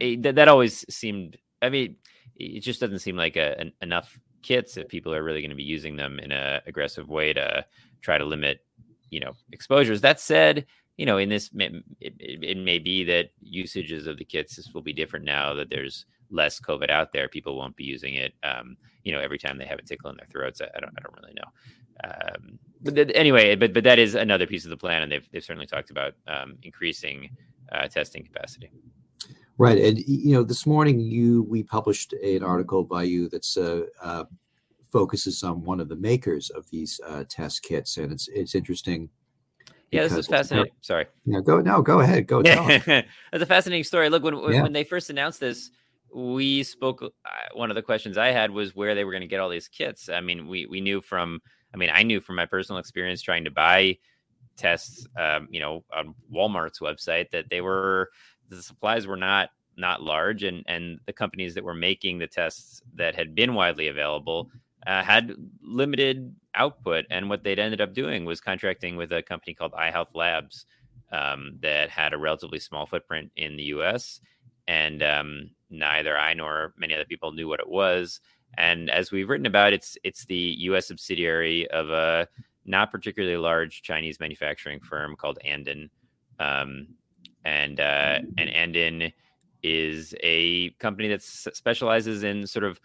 a, 0.00 0.16
that, 0.16 0.36
that 0.36 0.48
always 0.48 0.84
seemed. 0.88 1.36
I 1.60 1.68
mean, 1.68 1.96
it 2.36 2.60
just 2.60 2.80
doesn't 2.80 3.00
seem 3.00 3.16
like 3.16 3.36
a, 3.36 3.58
an, 3.60 3.72
enough 3.82 4.18
kits 4.42 4.76
if 4.76 4.88
people 4.88 5.12
are 5.12 5.22
really 5.22 5.42
going 5.42 5.50
to 5.50 5.56
be 5.56 5.62
using 5.62 5.96
them 5.96 6.18
in 6.18 6.32
a 6.32 6.62
aggressive 6.66 7.08
way 7.08 7.32
to 7.32 7.66
try 8.00 8.16
to 8.16 8.24
limit, 8.24 8.64
you 9.10 9.20
know, 9.20 9.32
exposures. 9.52 10.00
That 10.00 10.20
said, 10.20 10.64
you 10.96 11.04
know, 11.04 11.18
in 11.18 11.28
this, 11.28 11.50
it, 11.54 11.84
it, 12.00 12.42
it 12.42 12.56
may 12.56 12.78
be 12.78 13.04
that 13.04 13.30
usages 13.42 14.06
of 14.06 14.16
the 14.16 14.24
kits 14.24 14.56
this 14.56 14.72
will 14.72 14.82
be 14.82 14.92
different 14.92 15.24
now 15.24 15.52
that 15.54 15.68
there's 15.68 16.06
less 16.30 16.60
COVID 16.60 16.90
out 16.90 17.12
there, 17.12 17.28
people 17.28 17.56
won't 17.56 17.76
be 17.76 17.84
using 17.84 18.14
it. 18.14 18.34
Um, 18.42 18.76
you 19.04 19.12
know, 19.12 19.20
every 19.20 19.38
time 19.38 19.58
they 19.58 19.64
have 19.64 19.78
a 19.78 19.82
tickle 19.82 20.10
in 20.10 20.16
their 20.16 20.26
throats. 20.30 20.60
I, 20.60 20.66
I 20.76 20.80
don't, 20.80 20.92
I 20.96 21.02
don't 21.02 21.16
really 21.16 21.34
know. 21.34 21.50
Um, 22.04 22.58
but 22.82 22.94
th- 22.94 23.10
anyway, 23.14 23.56
but 23.56 23.72
but 23.72 23.84
that 23.84 23.98
is 23.98 24.14
another 24.14 24.46
piece 24.46 24.64
of 24.64 24.70
the 24.70 24.76
plan, 24.76 25.02
and 25.02 25.10
they've 25.10 25.28
they've 25.32 25.42
certainly 25.42 25.66
talked 25.66 25.90
about 25.90 26.14
um, 26.26 26.56
increasing 26.62 27.30
uh, 27.72 27.88
testing 27.88 28.24
capacity. 28.24 28.70
Right, 29.56 29.78
and 29.78 29.98
you 29.98 30.32
know, 30.32 30.44
this 30.44 30.66
morning 30.66 31.00
you 31.00 31.42
we 31.44 31.62
published 31.64 32.12
an 32.12 32.44
article 32.44 32.84
by 32.84 33.02
you 33.02 33.28
that's 33.28 33.56
uh, 33.56 33.82
uh, 34.00 34.24
focuses 34.92 35.42
on 35.42 35.64
one 35.64 35.80
of 35.80 35.88
the 35.88 35.96
makers 35.96 36.50
of 36.50 36.68
these 36.70 37.00
uh, 37.06 37.24
test 37.28 37.62
kits, 37.62 37.96
and 37.96 38.12
it's 38.12 38.28
it's 38.28 38.54
interesting. 38.54 39.08
Yeah, 39.90 40.02
this 40.02 40.12
is 40.12 40.26
fascinating. 40.26 40.72
Sorry. 40.82 41.06
Yeah, 41.24 41.40
go 41.40 41.60
no, 41.60 41.82
go 41.82 42.00
ahead. 42.00 42.26
Go. 42.26 42.42
That's 42.42 43.06
a 43.32 43.46
fascinating 43.46 43.84
story. 43.84 44.10
Look, 44.10 44.22
when 44.22 44.34
yeah. 44.52 44.62
when 44.62 44.72
they 44.72 44.84
first 44.84 45.10
announced 45.10 45.40
this, 45.40 45.70
we 46.14 46.62
spoke 46.62 47.02
uh, 47.02 47.08
one 47.52 47.70
of 47.70 47.74
the 47.74 47.82
questions 47.82 48.16
i 48.16 48.28
had 48.28 48.50
was 48.50 48.74
where 48.74 48.94
they 48.94 49.04
were 49.04 49.12
going 49.12 49.22
to 49.22 49.28
get 49.28 49.40
all 49.40 49.48
these 49.48 49.68
kits. 49.68 50.08
I 50.08 50.20
mean 50.20 50.48
we 50.48 50.66
we 50.66 50.80
knew 50.80 51.00
from 51.00 51.40
i 51.74 51.76
mean 51.76 51.90
i 51.92 52.02
knew 52.02 52.20
from 52.20 52.36
my 52.36 52.46
personal 52.46 52.78
experience 52.78 53.22
trying 53.22 53.44
to 53.44 53.50
buy 53.50 53.98
tests 54.56 55.06
um, 55.16 55.48
you 55.50 55.60
know 55.60 55.84
on 55.94 56.14
walmart's 56.32 56.80
website 56.80 57.30
that 57.30 57.48
they 57.50 57.60
were 57.60 58.10
the 58.48 58.62
supplies 58.62 59.06
were 59.06 59.16
not 59.16 59.50
not 59.76 60.02
large 60.02 60.42
and 60.42 60.64
and 60.66 60.98
the 61.06 61.12
companies 61.12 61.54
that 61.54 61.64
were 61.64 61.74
making 61.74 62.18
the 62.18 62.26
tests 62.26 62.82
that 62.94 63.14
had 63.14 63.34
been 63.34 63.54
widely 63.54 63.88
available 63.88 64.50
uh, 64.86 65.02
had 65.02 65.34
limited 65.62 66.34
output. 66.54 67.04
And 67.10 67.28
what 67.28 67.42
they'd 67.42 67.58
ended 67.58 67.80
up 67.80 67.94
doing 67.94 68.24
was 68.24 68.40
contracting 68.40 68.96
with 68.96 69.12
a 69.12 69.22
company 69.22 69.54
called 69.54 69.72
iHealth 69.72 70.14
Labs 70.14 70.66
um, 71.12 71.58
that 71.62 71.90
had 71.90 72.12
a 72.12 72.18
relatively 72.18 72.58
small 72.58 72.86
footprint 72.86 73.30
in 73.36 73.56
the 73.56 73.64
us 73.64 74.20
and 74.66 75.02
um, 75.02 75.50
neither 75.70 76.16
I 76.16 76.34
nor 76.34 76.74
many 76.76 76.94
other 76.94 77.04
people 77.04 77.32
knew 77.32 77.48
what 77.48 77.60
it 77.60 77.68
was. 77.68 78.20
And 78.56 78.90
as 78.90 79.12
we've 79.12 79.28
written 79.28 79.46
about, 79.46 79.72
it's 79.72 79.98
it's 80.04 80.24
the 80.24 80.56
U.S. 80.60 80.86
subsidiary 80.88 81.70
of 81.70 81.90
a 81.90 82.28
not 82.64 82.90
particularly 82.90 83.36
large 83.36 83.82
Chinese 83.82 84.20
manufacturing 84.20 84.80
firm 84.80 85.16
called 85.16 85.38
Andon, 85.44 85.90
um, 86.38 86.88
and 87.44 87.80
uh, 87.80 88.20
and 88.36 88.50
Andon 88.50 89.12
is 89.62 90.14
a 90.22 90.70
company 90.78 91.08
that 91.08 91.22
specializes 91.22 92.22
in 92.22 92.46
sort 92.46 92.64
of 92.64 92.80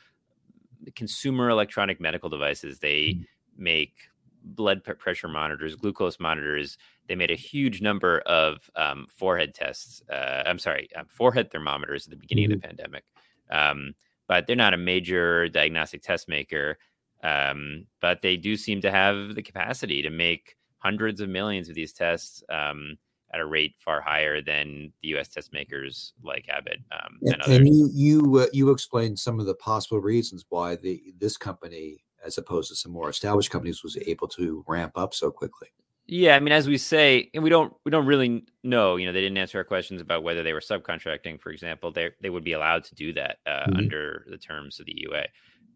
consumer 0.95 1.49
electronic 1.49 2.01
medical 2.01 2.29
devices. 2.29 2.79
They 2.79 3.19
make 3.57 3.93
blood 4.43 4.83
pressure 4.83 5.27
monitors, 5.27 5.75
glucose 5.75 6.19
monitors. 6.19 6.77
They 7.07 7.15
made 7.15 7.31
a 7.31 7.35
huge 7.35 7.81
number 7.81 8.19
of 8.19 8.69
um, 8.75 9.07
forehead 9.09 9.53
tests. 9.53 10.01
Uh, 10.11 10.43
I'm 10.45 10.59
sorry, 10.59 10.89
um, 10.95 11.05
forehead 11.07 11.51
thermometers 11.51 12.05
at 12.05 12.11
the 12.11 12.17
beginning 12.17 12.45
mm-hmm. 12.45 12.53
of 12.53 12.61
the 12.61 12.67
mm-hmm. 12.67 12.77
pandemic. 12.77 13.03
Um, 13.49 13.93
but 14.27 14.47
they're 14.47 14.55
not 14.55 14.73
a 14.73 14.77
major 14.77 15.49
diagnostic 15.49 16.01
test 16.01 16.29
maker. 16.29 16.77
Um, 17.23 17.85
but 18.01 18.21
they 18.21 18.35
do 18.35 18.57
seem 18.57 18.81
to 18.81 18.91
have 18.91 19.35
the 19.35 19.41
capacity 19.41 20.01
to 20.01 20.09
make 20.09 20.55
hundreds 20.79 21.21
of 21.21 21.29
millions 21.29 21.69
of 21.69 21.75
these 21.75 21.93
tests 21.93 22.43
um, 22.49 22.97
at 23.33 23.39
a 23.39 23.45
rate 23.45 23.75
far 23.79 24.01
higher 24.01 24.41
than 24.41 24.91
the 25.01 25.09
U.S. 25.09 25.29
test 25.29 25.53
makers 25.53 26.13
like 26.23 26.47
Abbott 26.49 26.79
um, 26.91 27.17
and, 27.21 27.33
and, 27.33 27.41
others. 27.41 27.57
And 27.57 27.67
you 27.67 27.89
you 27.93 28.39
uh, 28.39 28.47
you 28.51 28.69
explained 28.71 29.17
some 29.17 29.39
of 29.39 29.45
the 29.45 29.55
possible 29.55 29.99
reasons 29.99 30.45
why 30.49 30.75
the 30.75 31.01
this 31.17 31.37
company 31.37 32.02
as 32.25 32.37
opposed 32.37 32.69
to 32.69 32.75
some 32.75 32.91
more 32.91 33.09
established 33.09 33.51
companies 33.51 33.83
was 33.83 33.97
able 34.05 34.27
to 34.27 34.63
ramp 34.67 34.93
up 34.95 35.13
so 35.13 35.31
quickly 35.31 35.67
yeah 36.07 36.35
i 36.35 36.39
mean 36.39 36.51
as 36.51 36.67
we 36.67 36.77
say 36.77 37.29
and 37.33 37.43
we 37.43 37.49
don't 37.49 37.73
we 37.85 37.91
don't 37.91 38.05
really 38.05 38.43
know 38.63 38.97
you 38.97 39.05
know 39.05 39.13
they 39.13 39.21
didn't 39.21 39.37
answer 39.37 39.57
our 39.57 39.63
questions 39.63 40.01
about 40.01 40.23
whether 40.23 40.43
they 40.43 40.53
were 40.53 40.59
subcontracting 40.59 41.39
for 41.39 41.49
example 41.51 41.91
they 41.91 42.09
they 42.21 42.29
would 42.29 42.43
be 42.43 42.53
allowed 42.53 42.83
to 42.83 42.95
do 42.95 43.13
that 43.13 43.37
uh, 43.45 43.61
mm-hmm. 43.61 43.77
under 43.77 44.25
the 44.29 44.37
terms 44.37 44.79
of 44.79 44.85
the 44.85 45.07
EUA 45.07 45.25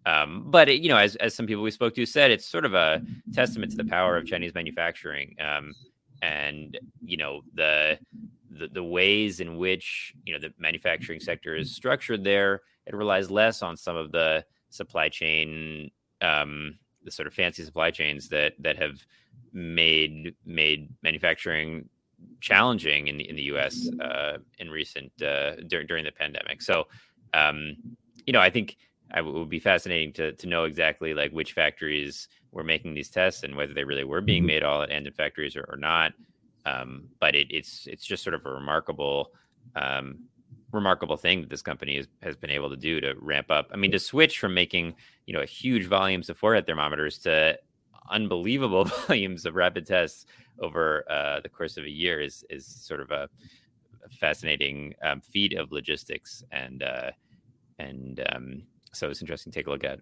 um, 0.06 0.46
but 0.48 0.70
it, 0.70 0.82
you 0.82 0.90
know 0.90 0.98
as, 0.98 1.16
as 1.18 1.34
some 1.34 1.46
people 1.46 1.64
we 1.64 1.72
spoke 1.72 1.94
to 1.96 2.06
said 2.06 2.32
it's 2.32 2.46
sort 2.46 2.66
of 2.66 2.74
a 2.74 3.02
testament 3.34 3.72
to 3.72 3.78
the 3.78 3.86
power 3.86 4.18
of 4.18 4.26
chinese 4.26 4.54
manufacturing 4.54 5.36
um, 5.40 5.74
and 6.22 6.78
you 7.02 7.16
know 7.16 7.42
the, 7.54 7.98
the 8.52 8.68
the 8.68 8.84
ways 8.84 9.40
in 9.40 9.58
which 9.58 10.14
you 10.26 10.34
know 10.34 10.40
the 10.40 10.54
manufacturing 10.60 11.20
sector 11.20 11.56
is 11.56 11.74
structured 11.74 12.24
there 12.24 12.62
it 12.86 12.96
relies 12.96 13.32
less 13.32 13.62
on 13.62 13.78
some 13.78 13.96
of 13.96 14.12
the 14.12 14.44
supply 14.70 15.10
chain 15.10 15.90
um, 16.22 16.78
the 17.04 17.12
sort 17.12 17.28
of 17.28 17.34
fancy 17.34 17.64
supply 17.64 17.92
chains 17.92 18.30
that 18.30 18.54
that 18.60 18.78
have 18.78 19.06
made 19.54 20.36
made 20.46 20.90
manufacturing 21.04 21.90
challenging 22.42 23.08
in 23.08 23.18
the 23.18 23.30
in 23.30 23.36
the 23.36 23.44
U.S. 23.44 23.90
Uh, 24.00 24.38
in 24.60 24.70
recent 24.70 25.12
uh, 25.22 25.56
dur- 25.68 25.84
during 25.84 26.06
the 26.06 26.12
pandemic. 26.12 26.62
So, 26.62 26.88
um, 27.34 27.76
you 28.26 28.34
know, 28.34 28.40
I 28.40 28.50
think 28.50 28.78
it 29.16 29.24
would 29.24 29.50
be 29.50 29.60
fascinating 29.60 30.14
to 30.14 30.34
to 30.34 30.48
know 30.48 30.66
exactly 30.66 31.14
like 31.14 31.32
which 31.32 31.54
factories 31.54 32.28
were 32.52 32.64
making 32.64 32.94
these 32.94 33.10
tests 33.10 33.44
and 33.44 33.56
whether 33.56 33.74
they 33.74 33.84
really 33.84 34.04
were 34.04 34.22
being 34.22 34.42
mm-hmm. 34.42 34.48
made 34.48 34.64
all 34.64 34.82
at 34.82 34.90
Andon 34.90 35.14
factories 35.14 35.56
or, 35.56 35.66
or 35.70 35.78
not. 35.78 36.14
Um, 36.66 37.10
but 37.20 37.36
it, 37.36 37.48
it's 37.50 37.88
it's 37.88 38.06
just 38.06 38.24
sort 38.24 38.34
of 38.34 38.46
a 38.46 38.52
remarkable 38.52 39.32
um, 39.76 40.20
remarkable 40.72 41.18
thing 41.18 41.42
that 41.42 41.50
this 41.50 41.62
company 41.62 41.98
has, 41.98 42.08
has 42.22 42.36
been 42.36 42.50
able 42.50 42.70
to 42.70 42.78
do 42.78 43.00
to 43.02 43.14
ramp 43.20 43.50
up. 43.50 43.70
I 43.72 43.78
mean, 43.78 43.92
to 43.92 44.00
switch 44.00 44.40
from 44.40 44.54
making, 44.54 44.96
you 45.26 45.34
know, 45.34 45.44
huge 45.44 45.86
volumes 45.86 46.30
of 46.30 46.38
forehead 46.38 46.66
thermometers 46.66 47.18
to 47.20 47.58
unbelievable 48.10 48.86
volumes 49.08 49.46
of 49.46 49.56
rapid 49.56 49.86
tests 49.86 50.26
over 50.60 51.06
uh, 51.10 51.40
the 51.42 51.50
course 51.50 51.78
of 51.78 51.86
a 51.86 51.90
year 51.90 52.20
is, 52.22 52.44
is 52.50 52.66
sort 52.66 53.00
of 53.00 53.12
a, 53.12 53.30
a 54.04 54.10
fascinating 54.10 54.94
um, 55.04 55.22
feat 55.22 55.54
of 55.54 55.72
logistics. 55.72 56.44
And, 56.52 56.84
uh, 56.84 57.12
and 57.80 58.24
um, 58.34 58.64
so 58.94 59.10
it's 59.10 59.22
interesting 59.22 59.52
to 59.52 59.60
take 59.60 59.68
a 59.68 59.70
look 59.70 59.84
at. 59.84 60.00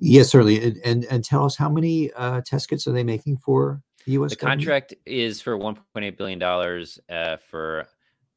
Yes, 0.00 0.30
certainly. 0.30 0.62
And, 0.62 0.80
and, 0.84 1.04
and 1.10 1.24
tell 1.24 1.44
us 1.44 1.56
how 1.56 1.68
many 1.68 2.12
uh, 2.12 2.40
test 2.44 2.68
kits 2.68 2.86
are 2.86 2.92
they 2.92 3.04
making 3.04 3.38
for 3.38 3.82
the 4.06 4.12
U.S. 4.12 4.30
The 4.30 4.36
government? 4.36 4.60
contract 4.60 4.94
is 5.06 5.42
for 5.42 5.58
1.8 5.58 6.16
billion 6.16 6.38
dollars 6.38 6.98
uh, 7.10 7.36
for 7.36 7.86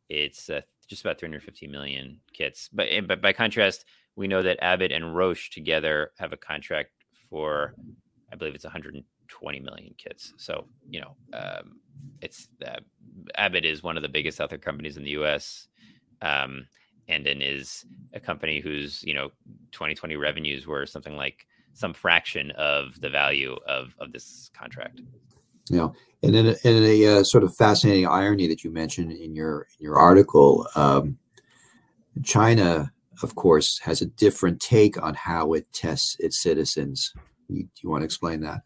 it's 0.09 0.49
uh, 0.49 0.61
just 0.85 1.01
about 1.01 1.19
350 1.19 1.67
million 1.67 2.19
kits. 2.33 2.69
But 2.71 2.87
but 3.07 3.21
by 3.21 3.33
contrast, 3.33 3.85
we 4.15 4.27
know 4.27 4.41
that 4.41 4.63
Abbott 4.63 4.91
and 4.91 5.15
Roche 5.15 5.49
together 5.49 6.11
have 6.19 6.33
a 6.33 6.37
contract 6.37 6.91
for, 7.29 7.73
I 8.31 8.35
believe 8.35 8.55
it's 8.55 8.63
120 8.63 9.59
million 9.59 9.93
kits. 9.97 10.33
So 10.37 10.65
you 10.89 11.01
know, 11.01 11.15
um, 11.33 11.79
it's 12.21 12.47
uh, 12.65 12.79
Abbott 13.35 13.65
is 13.65 13.83
one 13.83 13.97
of 13.97 14.03
the 14.03 14.09
biggest 14.09 14.39
healthcare 14.39 14.61
companies 14.61 14.97
in 14.97 15.03
the 15.03 15.11
U.S. 15.11 15.67
Um, 16.21 16.67
Andon 17.07 17.41
is 17.41 17.85
a 18.13 18.19
company 18.19 18.59
whose 18.59 19.03
you 19.03 19.13
know 19.13 19.29
2020 19.71 20.15
revenues 20.15 20.67
were 20.67 20.85
something 20.85 21.15
like 21.15 21.47
some 21.73 21.93
fraction 21.93 22.51
of 22.51 22.99
the 23.01 23.09
value 23.09 23.57
of 23.67 23.95
of 23.99 24.11
this 24.11 24.49
contract. 24.53 25.01
You 25.69 25.77
know, 25.77 25.95
and 26.21 26.35
in 26.35 26.47
a, 26.47 26.55
in 26.63 26.83
a 26.83 27.19
uh, 27.19 27.23
sort 27.23 27.43
of 27.43 27.55
fascinating 27.55 28.07
irony 28.07 28.47
that 28.47 28.63
you 28.63 28.71
mentioned 28.71 29.11
in 29.11 29.35
your 29.35 29.67
in 29.79 29.83
your 29.83 29.97
article, 29.97 30.67
um, 30.75 31.17
China, 32.23 32.91
of 33.21 33.35
course, 33.35 33.79
has 33.79 34.01
a 34.01 34.05
different 34.05 34.59
take 34.59 35.01
on 35.01 35.13
how 35.13 35.53
it 35.53 35.71
tests 35.73 36.17
its 36.19 36.41
citizens. 36.41 37.13
You, 37.47 37.63
do 37.63 37.69
you 37.81 37.89
want 37.89 38.01
to 38.01 38.05
explain 38.05 38.41
that? 38.41 38.61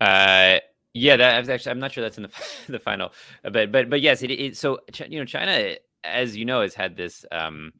Uh, 0.00 0.60
yeah, 0.92 1.16
that 1.16 1.48
actually 1.48 1.72
I'm 1.72 1.80
not 1.80 1.92
sure 1.92 2.02
that's 2.02 2.16
in 2.16 2.24
the 2.24 2.30
the 2.72 2.78
final, 2.78 3.12
but 3.42 3.72
but 3.72 3.90
but 3.90 4.00
yes, 4.00 4.22
it, 4.22 4.30
it 4.30 4.56
so 4.56 4.80
you 5.08 5.18
know 5.18 5.24
China, 5.24 5.76
as 6.02 6.36
you 6.36 6.44
know, 6.44 6.62
has 6.62 6.74
had 6.74 6.96
this 6.96 7.24
um, 7.32 7.72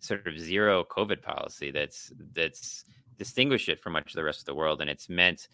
sort 0.00 0.26
of 0.26 0.38
zero 0.38 0.84
COVID 0.84 1.22
policy 1.22 1.70
that's 1.70 2.12
that's 2.32 2.84
distinguished 3.18 3.68
it 3.68 3.80
from 3.80 3.92
much 3.92 4.08
of 4.08 4.14
the 4.14 4.24
rest 4.24 4.40
of 4.40 4.46
the 4.46 4.54
world, 4.54 4.80
and 4.80 4.90
it's 4.90 5.08
meant 5.08 5.48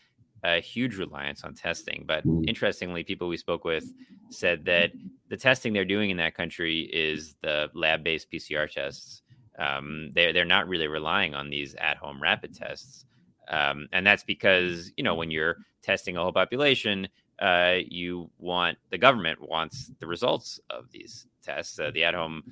a 0.44 0.60
huge 0.60 0.96
reliance 0.96 1.44
on 1.44 1.54
testing. 1.54 2.04
But 2.06 2.26
mm. 2.26 2.46
interestingly, 2.48 3.04
people 3.04 3.28
we 3.28 3.36
spoke 3.36 3.64
with 3.64 3.92
said 4.30 4.64
that 4.66 4.92
the 5.28 5.36
testing 5.36 5.72
they're 5.72 5.84
doing 5.84 6.10
in 6.10 6.16
that 6.18 6.34
country 6.34 6.82
is 6.92 7.34
the 7.42 7.68
lab-based 7.74 8.30
PCR 8.30 8.70
tests. 8.70 9.22
Um, 9.58 10.10
they're 10.14 10.32
they're 10.32 10.44
not 10.44 10.68
really 10.68 10.86
relying 10.86 11.34
on 11.34 11.50
these 11.50 11.74
at-home 11.76 12.22
rapid 12.22 12.54
tests, 12.54 13.04
um, 13.48 13.88
and 13.92 14.06
that's 14.06 14.22
because 14.22 14.92
you 14.96 15.02
know 15.02 15.16
when 15.16 15.30
you're 15.30 15.56
testing 15.82 16.16
a 16.16 16.22
whole 16.22 16.32
population, 16.32 17.08
uh, 17.40 17.76
you 17.88 18.30
want 18.38 18.78
the 18.90 18.98
government 18.98 19.40
wants 19.40 19.90
the 19.98 20.06
results 20.06 20.60
of 20.70 20.90
these 20.92 21.26
tests. 21.42 21.78
Uh, 21.78 21.90
the 21.92 22.04
at-home 22.04 22.42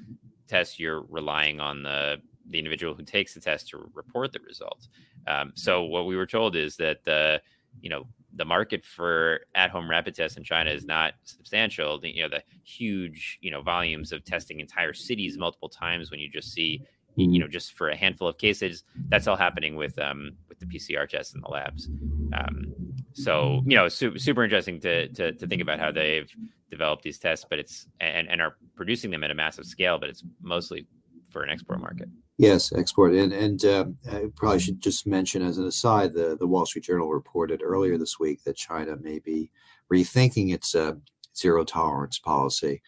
tests, 0.48 0.80
you're 0.80 1.02
relying 1.02 1.60
on 1.60 1.84
the 1.84 2.16
the 2.48 2.58
individual 2.58 2.94
who 2.94 3.02
takes 3.02 3.34
the 3.34 3.40
test 3.40 3.68
to 3.68 3.90
report 3.94 4.32
the 4.32 4.40
results. 4.40 4.88
Um, 5.26 5.52
so 5.54 5.82
what 5.82 6.06
we 6.06 6.16
were 6.16 6.26
told 6.26 6.54
is 6.56 6.76
that 6.76 7.04
the 7.04 7.40
you 7.80 7.90
know 7.90 8.04
the 8.35 8.45
market 8.45 8.85
for 8.85 9.40
at-home 9.54 9.88
rapid 9.88 10.14
tests 10.14 10.37
in 10.37 10.45
China 10.45 10.71
is 10.71 10.85
not 10.85 11.14
substantial. 11.25 11.99
The, 11.99 12.14
you 12.14 12.23
know 12.23 12.28
the 12.28 12.42
huge 12.64 13.38
you 13.40 13.50
know 13.50 13.62
volumes 13.62 14.12
of 14.12 14.25
testing 14.25 14.61
entire 14.61 14.92
cities 14.92 15.38
multiple 15.38 15.68
times 15.68 16.11
when 16.11 16.21
you 16.21 16.28
just 16.28 16.52
see 16.52 16.83
you 17.16 17.38
know 17.38 17.49
just 17.49 17.73
for 17.73 17.88
a 17.88 17.97
handful 17.97 18.28
of 18.28 18.37
cases 18.37 18.85
that's 19.09 19.26
all 19.26 19.37
happening 19.37 19.75
with 19.75 19.99
um 19.99 20.33
with 20.49 20.59
the 20.59 20.66
PCR 20.66 21.09
tests 21.09 21.35
in 21.35 21.40
the 21.40 21.49
labs. 21.49 21.88
Um, 22.35 22.75
so 23.14 23.62
you 23.66 23.76
know 23.76 23.88
su- 23.88 24.18
super 24.18 24.45
interesting 24.45 24.80
to, 24.80 25.09
to 25.09 25.33
to 25.33 25.47
think 25.47 25.62
about 25.62 25.78
how 25.78 25.90
they've 25.90 26.30
developed 26.71 27.02
these 27.02 27.18
tests, 27.18 27.47
but 27.49 27.59
it's 27.59 27.87
and 28.00 28.28
and 28.28 28.40
are 28.40 28.56
producing 28.75 29.11
them 29.11 29.25
at 29.25 29.30
a 29.30 29.35
massive 29.35 29.64
scale, 29.64 29.99
but 29.99 30.09
it's 30.09 30.23
mostly 30.42 30.87
for 31.30 31.42
an 31.42 31.50
export 31.50 31.80
market. 31.80 32.09
Yes, 32.38 32.70
export. 32.72 33.14
And 33.14 33.32
and 33.32 33.64
uh, 33.64 33.86
I 34.12 34.26
probably 34.34 34.60
should 34.60 34.80
just 34.80 35.06
mention 35.06 35.42
as 35.42 35.56
an 35.56 35.66
aside, 35.66 36.12
the 36.12 36.36
the 36.38 36.46
Wall 36.46 36.66
Street 36.66 36.84
Journal 36.84 37.08
reported 37.08 37.62
earlier 37.62 37.96
this 37.96 38.18
week 38.18 38.44
that 38.44 38.56
China 38.56 38.96
may 38.96 39.18
be 39.20 39.50
rethinking 39.92 40.52
its 40.52 40.74
uh, 40.74 40.94
zero 41.36 41.64
tolerance 41.64 42.18
policy. 42.18 42.82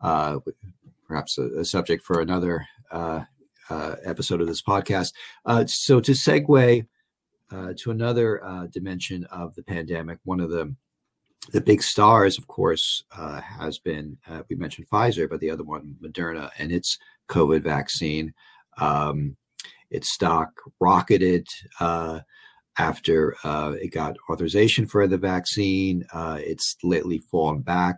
Uh, 0.00 0.38
perhaps 1.06 1.38
a, 1.38 1.44
a, 1.60 1.64
subject 1.64 2.02
for 2.02 2.20
another 2.20 2.66
uh, 2.90 3.22
uh, 3.70 3.96
episode 4.04 4.40
of 4.40 4.46
this 4.46 4.62
podcast. 4.62 5.12
Uh, 5.46 5.64
so 5.66 6.00
to 6.00 6.12
segue 6.12 6.86
to 7.76 7.90
another 7.92 8.68
dimension 8.72 9.24
of 9.26 9.54
the 9.54 9.62
pandemic, 9.62 10.18
one 10.24 10.40
of 10.40 10.50
the 10.50 10.74
the 11.52 11.60
big 11.60 11.82
stars, 11.82 12.38
of 12.38 12.46
course, 12.46 13.04
has 13.10 13.78
been 13.78 14.16
we 14.48 14.56
mentioned 14.56 14.88
Pfizer, 14.88 15.28
but 15.28 15.40
the 15.40 15.50
other 15.50 15.62
one, 15.62 15.94
Moderna, 16.02 16.50
and 16.58 16.72
its 16.72 16.98
COVID 17.28 17.62
vaccine. 17.62 18.32
Um, 18.78 19.36
its 19.90 20.12
stock 20.12 20.50
rocketed 20.80 21.46
uh, 21.80 22.20
after 22.78 23.36
uh, 23.44 23.74
it 23.80 23.92
got 23.92 24.16
authorization 24.28 24.86
for 24.86 25.06
the 25.06 25.18
vaccine. 25.18 26.04
Uh, 26.12 26.38
it's 26.40 26.76
lately 26.82 27.18
fallen 27.18 27.60
back. 27.60 27.96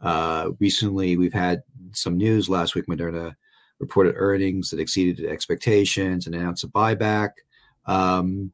Uh, 0.00 0.50
recently, 0.58 1.16
we've 1.16 1.32
had 1.32 1.62
some 1.92 2.16
news. 2.16 2.48
Last 2.48 2.74
week, 2.74 2.86
Moderna 2.86 3.34
reported 3.78 4.14
earnings 4.16 4.70
that 4.70 4.80
exceeded 4.80 5.24
expectations 5.26 6.26
and 6.26 6.34
announced 6.34 6.64
a 6.64 6.68
buyback. 6.68 7.30
Um, 7.86 8.52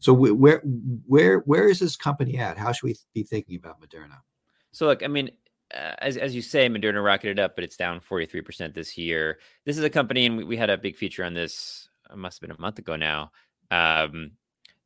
so, 0.00 0.12
where 0.12 0.60
where 1.06 1.38
where 1.40 1.68
is 1.68 1.78
this 1.78 1.96
company 1.96 2.36
at? 2.38 2.58
How 2.58 2.72
should 2.72 2.86
we 2.86 2.96
be 3.14 3.22
thinking 3.22 3.56
about 3.56 3.80
Moderna? 3.80 4.18
So, 4.72 4.86
look, 4.86 5.02
I 5.02 5.06
mean, 5.06 5.30
as 5.74 6.16
as 6.16 6.34
you 6.34 6.42
say, 6.42 6.68
Moderna 6.68 7.04
rocketed 7.04 7.38
up, 7.38 7.54
but 7.54 7.64
it's 7.64 7.76
down 7.76 8.00
43% 8.00 8.74
this 8.74 8.96
year. 8.96 9.38
This 9.64 9.76
is 9.78 9.84
a 9.84 9.90
company, 9.90 10.26
and 10.26 10.36
we, 10.36 10.44
we 10.44 10.56
had 10.56 10.70
a 10.70 10.78
big 10.78 10.96
feature 10.96 11.24
on 11.24 11.34
this. 11.34 11.88
It 12.10 12.16
must 12.16 12.40
have 12.40 12.48
been 12.48 12.56
a 12.56 12.60
month 12.60 12.78
ago 12.78 12.96
now. 12.96 13.32
Um, 13.70 14.32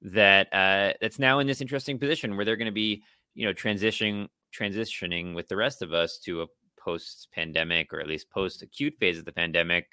that 0.03 0.53
uh, 0.53 0.93
that's 1.01 1.19
now 1.19 1.41
in 1.41 1.47
this 1.47 1.61
interesting 1.61 1.99
position 1.99 2.37
where 2.37 2.45
they're 2.45 2.57
going 2.57 2.67
to 2.67 2.73
be, 2.73 3.03
you 3.35 3.47
know, 3.47 3.53
transitioning 3.53 4.29
transitioning 4.57 5.35
with 5.35 5.49
the 5.49 5.57
rest 5.57 5.83
of 5.83 5.93
us 5.93 6.19
to 6.19 6.43
a 6.43 6.47
post 6.79 7.29
pandemic 7.33 7.93
or 7.93 8.01
at 8.01 8.07
least 8.07 8.31
post 8.31 8.63
acute 8.63 8.95
phase 8.99 9.19
of 9.19 9.25
the 9.25 9.33
pandemic. 9.33 9.87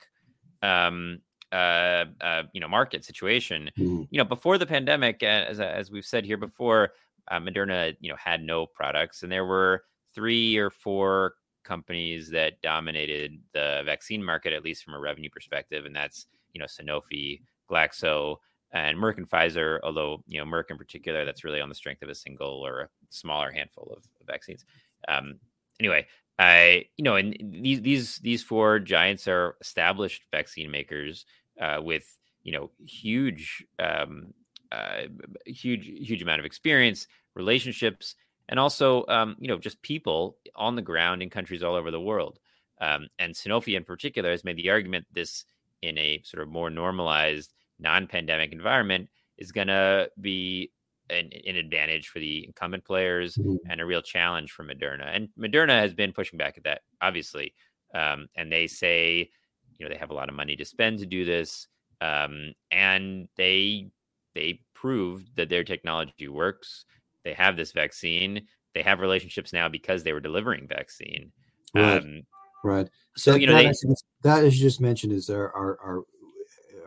Um, 0.62 1.20
uh, 1.52 2.06
uh, 2.22 2.44
you 2.54 2.60
know, 2.60 2.68
market 2.68 3.06
situation. 3.06 3.70
Mm-hmm. 3.78 4.04
You 4.10 4.18
know, 4.18 4.26
before 4.26 4.58
the 4.58 4.66
pandemic, 4.66 5.24
as 5.24 5.60
as 5.60 5.90
we've 5.90 6.06
said 6.06 6.26
here 6.26 6.38
before, 6.38 6.92
uh, 7.30 7.40
Moderna, 7.40 7.96
you 8.02 8.10
know, 8.10 8.18
had 8.18 8.44
no 8.44 8.66
products, 8.66 9.24
and 9.24 9.32
there 9.32 9.46
were 9.46 9.84
three 10.16 10.58
or 10.58 10.70
four 10.70 11.36
companies 11.64 12.30
that 12.30 12.62
dominated 12.62 13.38
the 13.54 13.82
vaccine 13.86 14.24
market, 14.24 14.54
at 14.54 14.64
least 14.64 14.84
from 14.84 14.94
a 14.94 15.00
revenue 15.00 15.30
perspective, 15.30 15.86
and 15.86 15.96
that's 15.96 16.28
you 16.54 16.60
know 16.60 16.66
Sanofi, 16.66 17.42
Glaxo, 17.70 18.38
and 18.72 18.98
Merck 18.98 19.18
and 19.18 19.30
Pfizer. 19.30 19.80
Although 19.84 20.24
you 20.28 20.40
know 20.40 20.46
Merck 20.46 20.72
in 20.72 20.78
particular, 20.78 21.26
that's 21.26 21.44
really 21.44 21.60
on 21.62 21.70
the 21.70 21.76
strength 21.76 22.02
of 22.02 22.10
a 22.10 22.16
single 22.16 22.66
or 22.66 22.82
a 22.82 22.90
smaller 23.10 23.52
handful 23.52 23.94
of, 23.96 24.04
vaccines. 24.26 24.66
Um, 25.08 25.36
anyway, 25.80 26.08
I 26.40 26.86
you 26.98 27.04
know, 27.04 27.16
and 27.16 27.36
these 27.42 27.82
these 27.82 28.18
these 28.20 28.44
four 28.44 28.80
giants 28.80 29.28
are 29.28 29.56
established 29.62 30.24
vaccine 30.32 30.72
makers 30.72 31.26
uh, 31.62 31.80
with 31.82 32.18
you 32.44 32.52
know 32.54 32.72
huge 32.86 33.66
um, 33.80 34.34
uh, 34.72 35.04
huge 35.46 35.86
huge 35.86 36.22
amount 36.22 36.40
of 36.40 36.46
experience, 36.46 37.08
relationships, 37.36 38.16
and 38.50 38.60
also 38.60 39.06
um, 39.08 39.36
you 39.40 39.48
know 39.48 39.58
just 39.58 39.82
people 39.82 40.38
on 40.56 40.76
the 40.76 40.82
ground 40.82 41.22
in 41.22 41.30
countries 41.30 41.64
all 41.64 41.76
over 41.76 41.92
the 41.92 42.02
world. 42.02 42.40
Um, 42.82 43.08
and 43.20 43.34
Sanofi 43.34 43.78
in 43.78 43.86
particular 43.86 44.32
has 44.32 44.44
made 44.44 44.58
the 44.58 44.70
argument 44.70 45.06
this 45.14 45.46
in 45.82 45.98
a 45.98 46.22
sort 46.24 46.44
of 46.44 46.50
more 46.50 46.70
normalized 46.70 47.54
non-pandemic 47.80 48.52
environment 48.52 49.10
is 49.38 49.52
going 49.52 49.68
to 49.68 50.10
be 50.20 50.72
an, 51.10 51.30
an, 51.46 51.56
advantage 51.56 52.08
for 52.08 52.20
the 52.20 52.46
incumbent 52.46 52.84
players 52.84 53.36
mm-hmm. 53.36 53.56
and 53.70 53.80
a 53.80 53.86
real 53.86 54.02
challenge 54.02 54.52
for 54.52 54.64
Moderna. 54.64 55.16
And 55.16 55.30
Moderna 55.40 55.80
has 55.80 55.94
been 55.94 56.14
pushing 56.14 56.38
back 56.38 56.58
at 56.58 56.64
that, 56.64 56.82
obviously. 57.02 57.54
Um, 57.94 58.28
and 58.36 58.52
they 58.52 58.68
say, 58.68 59.30
you 59.78 59.86
know, 59.86 59.90
they 59.94 60.00
have 60.00 60.10
a 60.10 60.16
lot 60.16 60.30
of 60.30 60.36
money 60.36 60.56
to 60.56 60.66
spend 60.66 61.00
to 61.00 61.06
do 61.06 61.26
this, 61.26 61.68
um, 62.02 62.54
and 62.72 63.28
they 63.38 63.90
they 64.34 64.62
proved 64.74 65.36
that 65.36 65.50
their 65.50 65.64
technology 65.64 66.28
works 66.28 66.86
they 67.26 67.34
have 67.34 67.58
this 67.58 67.74
vaccine. 67.74 68.48
They 68.74 68.84
have 68.84 69.02
relationships 69.02 69.52
now 69.52 69.68
because 69.68 70.04
they 70.04 70.14
were 70.14 70.22
delivering 70.22 70.68
vaccine. 70.68 71.32
Right. 71.74 71.98
Um, 71.98 72.22
right. 72.64 72.90
So 73.18 73.34
that, 73.34 73.42
you 73.42 73.48
know 73.48 73.54
that, 73.62 73.76
they, 73.84 73.96
that, 74.22 74.46
as 74.46 74.58
you 74.58 74.66
just 74.66 74.80
mentioned, 74.80 75.12
is 75.12 75.30
our, 75.30 75.52
our 75.54 75.78
our 75.84 76.04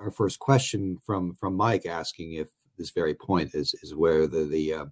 our 0.01 0.11
first 0.11 0.39
question 0.39 0.99
from 1.05 1.35
from 1.35 1.55
Mike 1.55 1.85
asking 1.85 2.35
if 2.35 2.49
this 2.79 2.91
very 2.91 3.15
point 3.15 3.55
is 3.55 3.75
is 3.83 3.95
where 3.95 4.27
the 4.27 4.45
the 4.45 4.73
uh, 4.73 4.87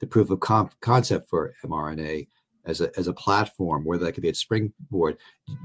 the 0.00 0.06
proof 0.06 0.30
of 0.30 0.40
comp- 0.40 0.78
concept 0.80 1.28
for 1.30 1.54
mRNA 1.64 2.26
as 2.66 2.80
a 2.80 2.90
as 2.98 3.06
a 3.06 3.14
platform, 3.14 3.84
where 3.84 3.98
that 3.98 4.12
could 4.12 4.22
be 4.22 4.28
a 4.28 4.34
springboard. 4.34 5.16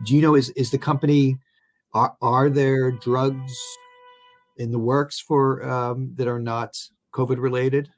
Do 0.05 0.15
you 0.15 0.21
know 0.21 0.35
is 0.35 0.49
is 0.51 0.71
the 0.71 0.77
company 0.77 1.37
are 1.93 2.15
are 2.21 2.49
there 2.49 2.91
drugs 2.91 3.53
in 4.57 4.71
the 4.71 4.79
works 4.79 5.19
for 5.19 5.67
um, 5.69 6.13
that 6.15 6.27
are 6.27 6.39
not 6.39 6.77
COVID 7.13 7.41
related? 7.41 7.89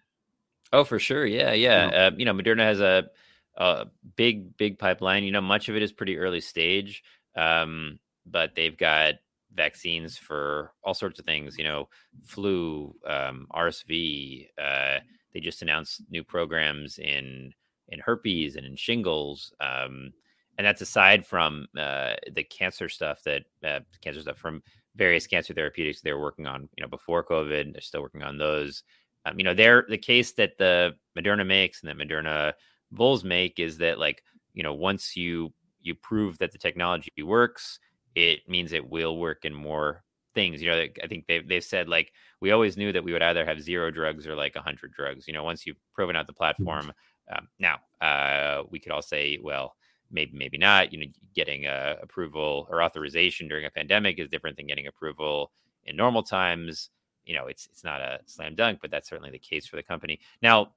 Oh, 0.73 0.84
for 0.84 0.99
sure. 0.99 1.25
Yeah, 1.25 1.53
yeah. 1.53 1.88
Uh, 1.88 2.12
you 2.17 2.25
know, 2.25 2.34
Moderna 2.34 2.62
has 2.62 2.82
a, 2.82 3.10
a 3.56 3.88
big, 4.15 4.58
big 4.58 4.77
pipeline. 4.80 5.23
You 5.23 5.32
know, 5.32 5.41
much 5.41 5.69
of 5.69 5.75
it 5.75 5.82
is 5.82 5.91
pretty 5.91 6.17
early 6.17 6.41
stage, 6.41 7.03
um, 7.36 7.99
but 8.25 8.56
they've 8.56 8.77
got 8.77 9.15
vaccines 9.53 10.17
for 10.17 10.73
all 10.84 10.93
sorts 10.93 11.19
of 11.19 11.25
things. 11.25 11.58
You 11.58 11.63
know, 11.63 11.89
flu, 12.23 12.93
um, 13.06 13.47
RSV. 13.51 14.49
Uh, 14.58 14.99
they 15.34 15.39
just 15.39 15.62
announced 15.62 16.01
new 16.10 16.23
programs 16.23 16.99
in 16.99 17.53
in 17.89 17.99
herpes 17.99 18.56
and 18.58 18.65
in 18.65 18.75
shingles. 18.75 19.53
Um, 19.62 20.12
and 20.58 20.65
that's 20.65 20.82
aside 20.82 21.25
from 21.25 21.67
uh, 21.77 22.15
the 22.34 22.43
cancer 22.43 22.89
stuff 22.89 23.21
that 23.23 23.43
uh, 23.63 23.80
cancer 24.01 24.21
stuff 24.21 24.38
from 24.38 24.63
various 24.95 25.27
cancer 25.27 25.53
therapeutics 25.53 26.01
they're 26.01 26.19
working 26.19 26.47
on. 26.47 26.67
You 26.75 26.82
know, 26.82 26.88
before 26.89 27.23
COVID, 27.23 27.71
they're 27.71 27.82
still 27.82 28.01
working 28.01 28.23
on 28.23 28.38
those. 28.38 28.84
Um, 29.29 29.39
you 29.39 29.43
know, 29.43 29.53
they're 29.53 29.85
the 29.89 29.97
case 29.97 30.33
that 30.33 30.57
the 30.57 30.95
Moderna 31.17 31.45
makes 31.45 31.83
and 31.83 31.89
that 31.89 31.97
Moderna 31.97 32.53
bulls 32.91 33.23
make 33.23 33.59
is 33.59 33.77
that 33.79 33.99
like, 33.99 34.23
you 34.53 34.63
know, 34.63 34.73
once 34.73 35.15
you 35.15 35.53
you 35.81 35.95
prove 35.95 36.37
that 36.37 36.51
the 36.51 36.57
technology 36.57 37.11
works, 37.23 37.79
it 38.15 38.47
means 38.47 38.73
it 38.73 38.89
will 38.89 39.17
work 39.17 39.45
in 39.45 39.53
more 39.53 40.03
things. 40.35 40.61
You 40.61 40.69
know, 40.69 40.85
I 41.03 41.07
think 41.07 41.25
they've 41.27 41.47
they've 41.47 41.63
said 41.63 41.87
like 41.89 42.11
we 42.41 42.51
always 42.51 42.77
knew 42.77 42.91
that 42.93 43.03
we 43.03 43.13
would 43.13 43.23
either 43.23 43.45
have 43.45 43.61
zero 43.61 43.91
drugs 43.91 44.27
or 44.27 44.35
like 44.35 44.55
a 44.55 44.61
hundred 44.61 44.91
drugs. 44.93 45.27
You 45.27 45.33
know, 45.33 45.43
once 45.43 45.65
you've 45.65 45.77
proven 45.93 46.15
out 46.15 46.27
the 46.27 46.33
platform, 46.33 46.91
Um, 47.29 47.49
now, 47.59 47.79
uh, 48.01 48.63
we 48.71 48.79
could 48.79 48.91
all 48.91 49.01
say, 49.01 49.37
well, 49.41 49.75
maybe, 50.11 50.31
maybe 50.37 50.57
not. 50.57 50.93
You 50.93 50.99
know, 50.99 51.11
getting 51.35 51.65
a 51.65 51.97
approval 52.01 52.67
or 52.69 52.81
authorization 52.81 53.47
during 53.47 53.65
a 53.65 53.71
pandemic 53.71 54.19
is 54.19 54.29
different 54.29 54.57
than 54.57 54.67
getting 54.67 54.87
approval 54.87 55.51
in 55.85 55.95
normal 55.95 56.23
times. 56.23 56.89
You 57.27 57.35
know, 57.35 57.47
it's 57.47 57.67
it's 57.71 57.83
not 57.83 58.01
a 58.01 58.19
slam 58.25 58.55
dunk, 58.55 58.79
but 58.81 58.89
that's 58.89 59.09
certainly 59.09 59.31
the 59.31 59.39
case 59.39 59.67
for 59.67 59.75
the 59.75 59.83
company. 59.83 60.19
Now, 60.41 60.71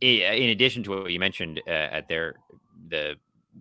in 0.00 0.48
addition 0.48 0.82
to 0.84 1.02
what 1.02 1.12
you 1.12 1.20
mentioned 1.20 1.60
uh, 1.66 1.70
at 1.70 2.08
their 2.08 2.36
the 2.88 3.16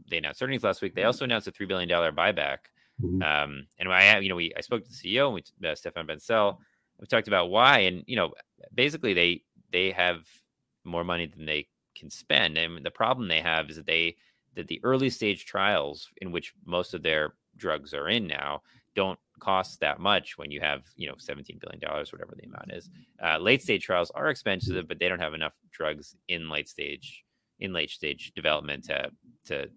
they 0.09 0.17
announced 0.17 0.41
earnings 0.41 0.63
last 0.63 0.81
week, 0.81 0.95
they 0.95 1.03
also 1.03 1.25
announced 1.25 1.47
a 1.47 1.51
three 1.51 1.65
billion 1.65 1.89
dollar 1.89 2.11
buyback. 2.11 2.57
Mm-hmm. 3.01 3.21
Um, 3.21 3.67
and 3.77 3.91
I 3.91 4.03
have, 4.03 4.23
you 4.23 4.29
know, 4.29 4.35
we 4.35 4.53
I 4.57 4.61
spoke 4.61 4.83
to 4.83 4.89
the 4.89 4.95
CEO, 4.95 5.33
we, 5.33 5.43
uh, 5.67 5.73
Stéphane 5.73 6.07
Bancel. 6.07 6.57
We 6.99 7.07
talked 7.07 7.27
about 7.27 7.49
why, 7.49 7.79
and 7.79 8.03
you 8.07 8.15
know, 8.15 8.33
basically 8.73 9.13
they 9.13 9.43
they 9.71 9.91
have 9.91 10.25
more 10.83 11.03
money 11.03 11.27
than 11.27 11.45
they 11.45 11.67
can 11.95 12.09
spend, 12.09 12.57
and 12.57 12.85
the 12.85 12.91
problem 12.91 13.27
they 13.27 13.41
have 13.41 13.69
is 13.69 13.75
that 13.75 13.85
they 13.85 14.15
that 14.55 14.67
the 14.67 14.81
early 14.83 15.09
stage 15.09 15.45
trials 15.45 16.07
in 16.21 16.31
which 16.31 16.53
most 16.65 16.93
of 16.93 17.03
their 17.03 17.33
drugs 17.57 17.93
are 17.93 18.09
in 18.09 18.27
now 18.27 18.61
don't 18.95 19.19
cost 19.39 19.79
that 19.79 19.99
much 19.99 20.37
when 20.37 20.51
you 20.51 20.59
have 20.61 20.83
you 20.95 21.07
know 21.07 21.15
17 21.17 21.59
billion 21.59 21.79
dollars 21.79 22.11
whatever 22.11 22.35
the 22.35 22.47
amount 22.47 22.71
is. 22.71 22.89
Uh, 23.23 23.37
late 23.37 23.61
stage 23.61 23.83
trials 23.83 24.11
are 24.11 24.29
expensive 24.29 24.87
but 24.87 24.99
they 24.99 25.09
don't 25.09 25.19
have 25.19 25.33
enough 25.33 25.55
drugs 25.71 26.15
in 26.27 26.49
late 26.49 26.69
stage 26.69 27.23
in 27.59 27.73
late 27.73 27.89
stage 27.89 28.31
development 28.35 28.85
to 28.85 29.09
to 29.45 29.69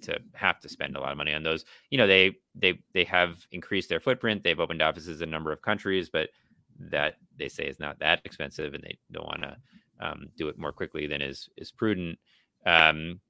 to 0.00 0.18
have 0.32 0.60
to 0.60 0.68
spend 0.68 0.96
a 0.96 1.00
lot 1.00 1.10
of 1.10 1.18
money 1.18 1.34
on 1.34 1.42
those. 1.42 1.64
You 1.90 1.98
know 1.98 2.06
they 2.06 2.36
they 2.54 2.78
they 2.94 3.04
have 3.04 3.46
increased 3.50 3.88
their 3.88 4.00
footprint. 4.00 4.42
They've 4.42 4.60
opened 4.60 4.82
offices 4.82 5.20
in 5.20 5.28
a 5.28 5.32
number 5.32 5.52
of 5.52 5.62
countries 5.62 6.08
but 6.10 6.30
that 6.78 7.16
they 7.36 7.48
say 7.48 7.64
is 7.64 7.80
not 7.80 7.98
that 7.98 8.20
expensive 8.24 8.74
and 8.74 8.82
they 8.82 8.96
don't 9.10 9.26
want 9.26 9.42
to 9.42 9.56
um, 10.00 10.28
do 10.36 10.48
it 10.48 10.58
more 10.58 10.72
quickly 10.72 11.06
than 11.06 11.22
is 11.22 11.48
is 11.56 11.70
prudent. 11.70 12.18
Um, 12.66 13.20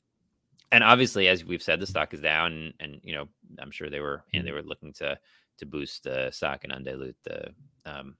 and 0.72 0.84
obviously, 0.84 1.28
as 1.28 1.44
we've 1.44 1.62
said, 1.62 1.80
the 1.80 1.86
stock 1.86 2.12
is 2.14 2.20
down, 2.20 2.52
and, 2.52 2.74
and 2.80 3.00
you 3.02 3.14
know, 3.14 3.28
I'm 3.58 3.70
sure 3.70 3.88
they 3.88 4.00
were 4.00 4.24
and 4.34 4.46
they 4.46 4.52
were 4.52 4.62
looking 4.62 4.92
to 4.94 5.18
to 5.58 5.66
boost 5.66 6.04
the 6.04 6.30
stock 6.30 6.64
and 6.64 6.72
undilute 6.72 7.14
the 7.24 7.48
um, 7.86 8.16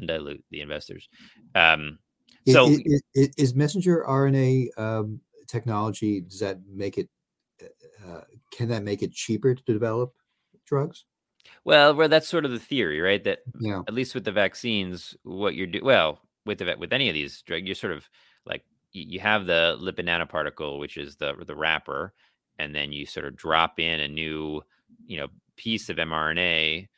undilute 0.00 0.42
the 0.50 0.60
investors. 0.60 1.08
Um, 1.54 1.98
so, 2.46 2.68
is, 2.68 3.02
is, 3.14 3.28
is 3.36 3.54
messenger 3.54 4.04
RNA 4.08 4.78
um, 4.78 5.20
technology 5.46 6.20
does 6.20 6.40
that 6.40 6.58
make 6.68 6.98
it? 6.98 7.08
Uh, 8.06 8.20
can 8.52 8.68
that 8.68 8.82
make 8.82 9.02
it 9.02 9.12
cheaper 9.12 9.54
to 9.54 9.62
develop 9.64 10.12
drugs? 10.66 11.04
Well, 11.64 11.94
well, 11.94 12.08
that's 12.08 12.28
sort 12.28 12.44
of 12.44 12.50
the 12.50 12.58
theory, 12.58 13.00
right? 13.00 13.22
That 13.22 13.40
yeah. 13.60 13.82
at 13.86 13.94
least 13.94 14.14
with 14.14 14.24
the 14.24 14.32
vaccines, 14.32 15.16
what 15.22 15.54
you're 15.54 15.66
doing, 15.66 15.84
well, 15.84 16.20
with 16.44 16.58
the 16.58 16.76
with 16.78 16.92
any 16.92 17.08
of 17.08 17.14
these 17.14 17.42
drugs, 17.42 17.66
you're 17.66 17.74
sort 17.74 17.92
of 17.92 18.08
like 18.44 18.64
you 19.02 19.20
have 19.20 19.46
the 19.46 19.76
lipid 19.80 20.06
nanoparticle, 20.06 20.78
which 20.78 20.96
is 20.96 21.16
the 21.16 21.34
the 21.46 21.56
wrapper, 21.56 22.12
and 22.58 22.74
then 22.74 22.92
you 22.92 23.06
sort 23.06 23.26
of 23.26 23.36
drop 23.36 23.78
in 23.80 24.00
a 24.00 24.08
new, 24.08 24.62
you 25.06 25.18
know, 25.18 25.28
piece 25.56 25.88
of 25.88 25.96
mRNA, 25.96 26.88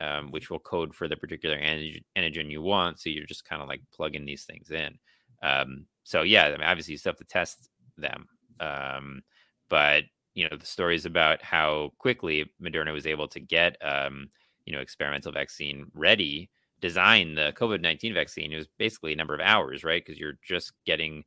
um, 0.00 0.30
which 0.30 0.50
will 0.50 0.58
code 0.58 0.94
for 0.94 1.08
the 1.08 1.16
particular 1.16 1.58
antigen, 1.58 2.50
you 2.50 2.62
want. 2.62 3.00
So 3.00 3.10
you're 3.10 3.26
just 3.26 3.44
kind 3.44 3.62
of 3.62 3.68
like 3.68 3.80
plugging 3.92 4.24
these 4.26 4.44
things 4.44 4.70
in. 4.70 4.98
Um, 5.42 5.86
so 6.04 6.22
yeah, 6.22 6.44
I 6.46 6.50
mean, 6.52 6.62
obviously 6.62 6.92
you 6.92 6.98
still 6.98 7.12
have 7.12 7.18
to 7.18 7.24
test 7.24 7.68
them, 7.96 8.26
um, 8.60 9.22
but 9.68 10.04
you 10.34 10.48
know 10.48 10.56
the 10.56 10.66
stories 10.66 11.06
about 11.06 11.42
how 11.42 11.92
quickly 11.98 12.50
Moderna 12.62 12.92
was 12.92 13.06
able 13.06 13.28
to 13.28 13.40
get, 13.40 13.76
um, 13.82 14.28
you 14.66 14.74
know, 14.74 14.80
experimental 14.80 15.32
vaccine 15.32 15.86
ready, 15.94 16.50
design 16.80 17.34
the 17.34 17.52
COVID 17.56 17.80
nineteen 17.80 18.14
vaccine. 18.14 18.52
It 18.52 18.58
was 18.58 18.68
basically 18.78 19.12
a 19.12 19.16
number 19.16 19.34
of 19.34 19.40
hours, 19.40 19.84
right? 19.84 20.04
Because 20.04 20.18
you're 20.18 20.38
just 20.46 20.72
getting 20.84 21.24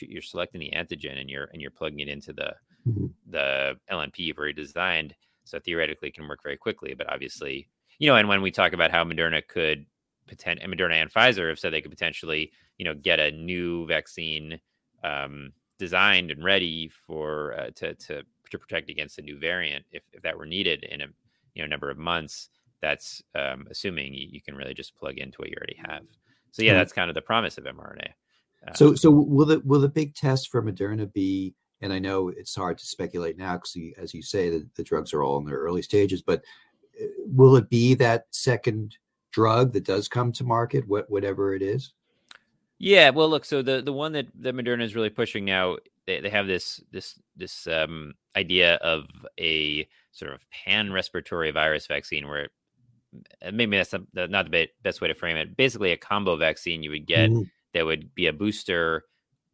you're, 0.00 0.10
you're 0.10 0.22
selecting 0.22 0.60
the 0.60 0.72
antigen 0.74 1.20
and 1.20 1.28
you're 1.28 1.48
and 1.52 1.60
you're 1.60 1.70
plugging 1.70 2.00
it 2.00 2.08
into 2.08 2.32
the 2.32 2.54
mm-hmm. 2.88 3.06
the 3.28 3.74
LNP 3.90 4.18
you've 4.18 4.38
already 4.38 4.52
designed. 4.52 5.14
So 5.44 5.60
theoretically, 5.60 6.08
it 6.08 6.14
can 6.14 6.28
work 6.28 6.42
very 6.42 6.56
quickly. 6.56 6.94
But 6.94 7.12
obviously, 7.12 7.68
you 7.98 8.08
know, 8.08 8.16
and 8.16 8.28
when 8.28 8.42
we 8.42 8.50
talk 8.50 8.72
about 8.72 8.90
how 8.90 9.04
Moderna 9.04 9.46
could 9.46 9.86
pretend, 10.26 10.60
and 10.60 10.72
Moderna 10.72 10.94
and 10.94 11.12
Pfizer 11.12 11.48
have 11.48 11.58
said 11.58 11.72
they 11.72 11.80
could 11.80 11.90
potentially, 11.90 12.52
you 12.78 12.84
know, 12.84 12.94
get 12.94 13.20
a 13.20 13.30
new 13.30 13.86
vaccine 13.86 14.58
um, 15.04 15.52
designed 15.78 16.30
and 16.30 16.44
ready 16.44 16.88
for 16.88 17.54
uh, 17.58 17.70
to 17.76 17.94
to 17.94 18.22
to 18.50 18.58
protect 18.58 18.90
against 18.90 19.18
a 19.18 19.22
new 19.22 19.38
variant 19.38 19.84
if, 19.92 20.02
if 20.12 20.22
that 20.22 20.38
were 20.38 20.46
needed 20.46 20.84
in 20.84 21.02
a 21.02 21.06
you 21.54 21.62
know 21.62 21.66
number 21.66 21.90
of 21.90 21.98
months. 21.98 22.48
That's 22.82 23.22
um, 23.34 23.66
assuming 23.70 24.12
you, 24.14 24.28
you, 24.30 24.42
can 24.42 24.54
really 24.54 24.74
just 24.74 24.94
plug 24.96 25.16
into 25.16 25.38
what 25.38 25.48
you 25.48 25.56
already 25.56 25.78
have. 25.88 26.02
So 26.52 26.62
yeah, 26.62 26.72
mm-hmm. 26.72 26.78
that's 26.78 26.92
kind 26.92 27.08
of 27.08 27.14
the 27.14 27.22
promise 27.22 27.56
of 27.56 27.64
mRNA. 27.64 28.10
So, 28.74 28.94
so 28.94 29.10
will 29.10 29.46
the 29.46 29.60
will 29.60 29.80
the 29.80 29.88
big 29.88 30.14
test 30.14 30.50
for 30.50 30.62
Moderna 30.62 31.12
be? 31.12 31.54
And 31.82 31.92
I 31.92 31.98
know 31.98 32.28
it's 32.28 32.54
hard 32.54 32.78
to 32.78 32.86
speculate 32.86 33.36
now 33.36 33.54
because, 33.54 33.76
as 33.98 34.14
you 34.14 34.22
say, 34.22 34.48
the, 34.50 34.66
the 34.76 34.82
drugs 34.82 35.12
are 35.12 35.22
all 35.22 35.38
in 35.38 35.44
their 35.44 35.58
early 35.58 35.82
stages. 35.82 36.22
But 36.22 36.42
uh, 37.00 37.06
will 37.26 37.56
it 37.56 37.68
be 37.68 37.94
that 37.94 38.26
second 38.30 38.96
drug 39.30 39.72
that 39.74 39.84
does 39.84 40.08
come 40.08 40.32
to 40.32 40.44
market, 40.44 40.88
what, 40.88 41.10
whatever 41.10 41.54
it 41.54 41.60
is? 41.60 41.92
Yeah, 42.78 43.10
well, 43.10 43.28
look. 43.28 43.44
So 43.44 43.62
the 43.62 43.82
the 43.82 43.92
one 43.92 44.12
that 44.12 44.26
that 44.40 44.54
Moderna 44.54 44.82
is 44.82 44.94
really 44.94 45.10
pushing 45.10 45.44
now, 45.44 45.76
they, 46.06 46.20
they 46.20 46.30
have 46.30 46.46
this 46.46 46.82
this 46.90 47.18
this 47.36 47.66
um, 47.66 48.14
idea 48.36 48.74
of 48.76 49.04
a 49.38 49.88
sort 50.12 50.32
of 50.32 50.48
pan 50.50 50.92
respiratory 50.92 51.50
virus 51.50 51.86
vaccine, 51.86 52.26
where 52.26 52.48
maybe 53.52 53.76
that's 53.76 53.94
not 54.14 54.50
the 54.50 54.68
best 54.82 55.00
way 55.00 55.08
to 55.08 55.14
frame 55.14 55.36
it. 55.36 55.56
Basically, 55.56 55.92
a 55.92 55.96
combo 55.96 56.36
vaccine 56.36 56.82
you 56.82 56.90
would 56.90 57.06
get. 57.06 57.30
Mm-hmm 57.30 57.42
there 57.76 57.84
would 57.84 58.14
be 58.14 58.26
a 58.26 58.32
booster 58.32 59.04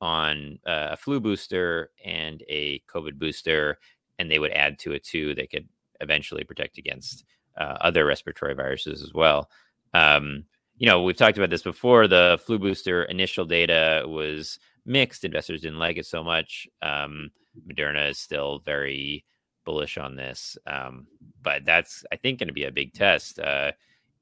on 0.01 0.61
uh, 0.65 0.91
a 0.93 0.97
flu 0.97 1.19
booster 1.19 1.91
and 2.05 2.45
a 2.49 2.81
COVID 2.89 3.19
booster, 3.19 3.81
and 4.21 4.31
they 4.31 4.39
would 4.39 4.53
add 4.53 4.79
to 4.79 4.93
it 4.93 5.03
too. 5.03 5.35
They 5.35 5.49
could 5.49 5.69
eventually 6.01 6.45
protect 6.45 6.79
against 6.79 7.25
uh, 7.59 7.79
other 7.81 8.05
respiratory 8.05 8.55
viruses 8.55 9.03
as 9.03 9.13
well. 9.13 9.51
Um, 9.93 10.45
you 10.77 10.87
know, 10.87 11.03
we've 11.03 11.17
talked 11.17 11.37
about 11.37 11.51
this 11.51 11.65
before. 11.65 12.07
The 12.07 12.41
flu 12.47 12.61
booster 12.61 13.03
initial 13.03 13.45
data 13.45 14.05
was 14.07 14.61
mixed. 14.87 15.25
Investors 15.25 15.63
didn't 15.63 15.81
like 15.81 15.97
it 15.97 16.07
so 16.07 16.23
much. 16.23 16.69
Um, 16.81 17.33
Moderna 17.69 18.09
is 18.09 18.19
still 18.19 18.61
very 18.61 19.25
bullish 19.65 19.99
on 19.99 20.15
this, 20.15 20.57
um, 20.69 21.09
but 21.43 21.65
that's 21.65 22.05
I 22.13 22.17
think 22.17 22.39
going 22.39 22.47
to 22.47 22.55
be 22.55 22.65
a 22.65 22.71
big 22.71 22.93
test, 22.95 23.41
uh, 23.41 23.73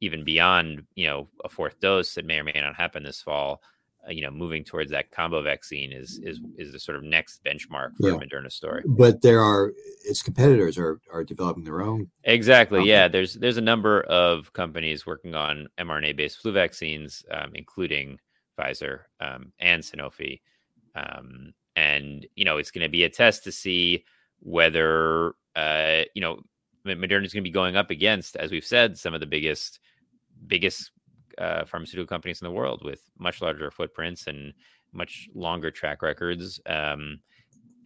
even 0.01 0.25
beyond 0.25 0.85
you 0.95 1.07
know 1.07 1.29
a 1.45 1.51
fourth 1.51 1.81
dose 1.81 2.15
that 2.15 2.25
may 2.25 2.39
or 2.39 2.45
may 2.45 2.53
not 2.55 2.77
happen 2.77 3.03
this 3.03 3.21
fall. 3.21 3.63
Uh, 4.07 4.13
you 4.13 4.23
know 4.23 4.31
moving 4.31 4.65
towards 4.65 4.91
that 4.91 5.11
combo 5.11 5.43
vaccine 5.43 5.93
is 5.93 6.19
is 6.23 6.41
is 6.57 6.73
the 6.73 6.81
sort 6.81 6.97
of 6.97 7.03
next 7.03 7.45
benchmark 7.45 7.91
for 8.01 8.09
yeah. 8.09 8.17
Moderna 8.17 8.51
story. 8.51 8.83
But 8.87 9.21
there 9.21 9.41
are 9.41 9.73
its 10.07 10.23
competitors 10.23 10.79
are 10.79 11.01
are 11.13 11.23
developing 11.23 11.65
their 11.65 11.83
own. 11.83 12.11
Exactly. 12.25 12.85
Yeah. 12.85 13.09
There's 13.09 13.35
there's 13.35 13.59
a 13.59 13.63
number 13.63 14.01
of 14.03 14.53
companies 14.55 15.05
working 15.05 15.35
on 15.35 15.69
mRNA 15.79 16.17
based 16.17 16.39
flu 16.39 16.53
vaccines, 16.53 17.23
um, 17.31 17.53
including 17.55 18.19
Pfizer 18.59 19.01
um, 19.21 19.53
and 19.59 19.83
Sanofi. 19.83 20.41
Um, 20.95 21.53
and 21.77 22.27
you 22.35 22.45
know 22.45 22.57
it's 22.57 22.71
going 22.71 22.85
to 22.85 22.91
be 22.91 23.05
a 23.05 23.11
test 23.11 23.45
to 23.45 23.53
see 23.53 24.05
whether 24.41 25.35
uh, 25.57 26.03
you 26.15 26.23
know 26.23 26.41
Moderna 26.87 27.27
is 27.27 27.33
going 27.33 27.43
to 27.43 27.49
be 27.49 27.51
going 27.51 27.77
up 27.77 27.91
against, 27.91 28.37
as 28.37 28.51
we've 28.51 28.65
said, 28.65 28.97
some 28.97 29.15
of 29.15 29.21
the 29.21 29.27
biggest 29.27 29.81
biggest 30.47 30.91
uh, 31.41 31.65
pharmaceutical 31.65 32.07
companies 32.07 32.41
in 32.41 32.45
the 32.45 32.53
world 32.53 32.85
with 32.85 33.01
much 33.19 33.41
larger 33.41 33.71
footprints 33.71 34.27
and 34.27 34.53
much 34.93 35.29
longer 35.35 35.71
track 35.71 36.03
records. 36.03 36.61
Um, 36.67 37.21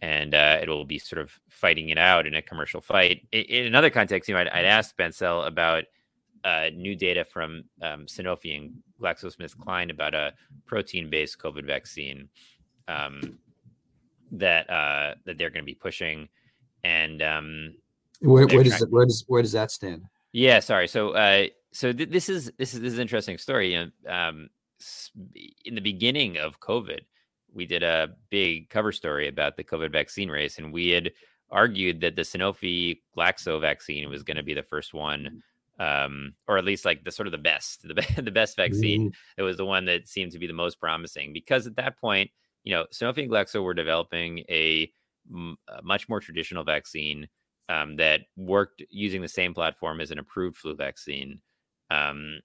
and 0.01 0.35
uh, 0.35 0.59
it 0.61 0.69
will 0.69 0.85
be 0.85 0.99
sort 0.99 1.21
of 1.21 1.31
fighting 1.49 1.89
it 1.89 1.97
out 1.97 2.27
in 2.27 2.35
a 2.35 2.41
commercial 2.41 2.81
fight. 2.81 3.25
In, 3.31 3.41
in 3.43 3.65
another 3.65 3.89
context, 3.89 4.27
you 4.27 4.35
know, 4.35 4.41
I'd, 4.41 4.49
I'd 4.49 4.65
asked 4.65 4.97
Bancel 4.97 5.47
about 5.47 5.85
uh, 6.43 6.69
new 6.75 6.95
data 6.95 7.25
from 7.25 7.63
um, 7.81 8.05
Sanofi 8.05 8.55
and 8.57 8.73
GlaxoSmithKline 9.01 9.89
about 9.89 10.13
a 10.13 10.33
protein-based 10.65 11.39
COVID 11.39 11.65
vaccine 11.65 12.29
um, 12.87 13.39
that 14.31 14.69
uh, 14.69 15.15
that 15.25 15.37
they're 15.37 15.49
going 15.49 15.63
to 15.63 15.65
be 15.65 15.75
pushing. 15.75 16.27
And 16.83 17.21
um, 17.23 17.75
where, 18.19 18.45
where 18.45 18.63
does 18.63 18.85
where 18.89 19.05
does 19.05 19.23
where 19.27 19.41
does 19.41 19.53
that 19.53 19.71
stand? 19.71 20.03
Yeah, 20.35 20.59
sorry. 20.59 20.89
So 20.89 21.11
uh, 21.11 21.47
so 21.71 21.93
th- 21.93 22.09
this 22.09 22.27
is 22.27 22.51
this 22.57 22.73
is 22.73 22.81
this 22.81 22.91
is 22.91 22.99
an 22.99 23.03
interesting 23.03 23.37
story. 23.37 23.71
You 23.73 23.85
know, 24.05 24.13
um, 24.13 24.49
in 25.63 25.75
the 25.75 25.81
beginning 25.81 26.37
of 26.37 26.59
COVID, 26.59 26.99
we 27.53 27.65
did 27.65 27.83
a 27.83 28.09
big 28.29 28.69
cover 28.69 28.91
story 28.91 29.29
about 29.29 29.55
the 29.55 29.63
COVID 29.63 29.93
vaccine 29.93 30.29
race, 30.29 30.57
and 30.57 30.73
we 30.73 30.89
had 30.89 31.13
argued 31.51 32.01
that 32.01 32.17
the 32.17 32.23
Sanofi 32.23 32.99
Glaxo 33.17 33.61
vaccine 33.61 34.09
was 34.09 34.23
going 34.23 34.35
to 34.35 34.43
be 34.43 34.53
the 34.53 34.61
first 34.61 34.93
one, 34.93 35.41
um, 35.79 36.33
or 36.49 36.57
at 36.57 36.65
least 36.65 36.83
like 36.83 37.05
the 37.05 37.11
sort 37.11 37.27
of 37.27 37.31
the 37.31 37.37
best, 37.37 37.87
the, 37.87 37.93
be- 37.93 38.21
the 38.21 38.29
best 38.29 38.57
vaccine. 38.57 39.11
Mm. 39.11 39.13
It 39.37 39.43
was 39.43 39.55
the 39.55 39.65
one 39.65 39.85
that 39.85 40.09
seemed 40.09 40.33
to 40.33 40.39
be 40.39 40.47
the 40.47 40.53
most 40.53 40.81
promising 40.81 41.31
because 41.31 41.65
at 41.65 41.77
that 41.77 41.97
point, 41.97 42.29
you 42.65 42.75
know, 42.75 42.85
Sanofi 42.93 43.19
and 43.19 43.31
Glaxo 43.31 43.63
were 43.63 43.73
developing 43.73 44.39
a, 44.49 44.91
a 45.69 45.81
much 45.81 46.09
more 46.09 46.19
traditional 46.19 46.65
vaccine 46.65 47.29
um, 47.69 47.95
that 47.97 48.21
worked 48.35 48.83
using 48.89 49.21
the 49.21 49.27
same 49.27 49.53
platform 49.53 50.01
as 50.01 50.11
an 50.11 50.19
approved 50.19 50.57
flu 50.57 50.75
vaccine. 50.75 51.39
Um, 51.89 52.39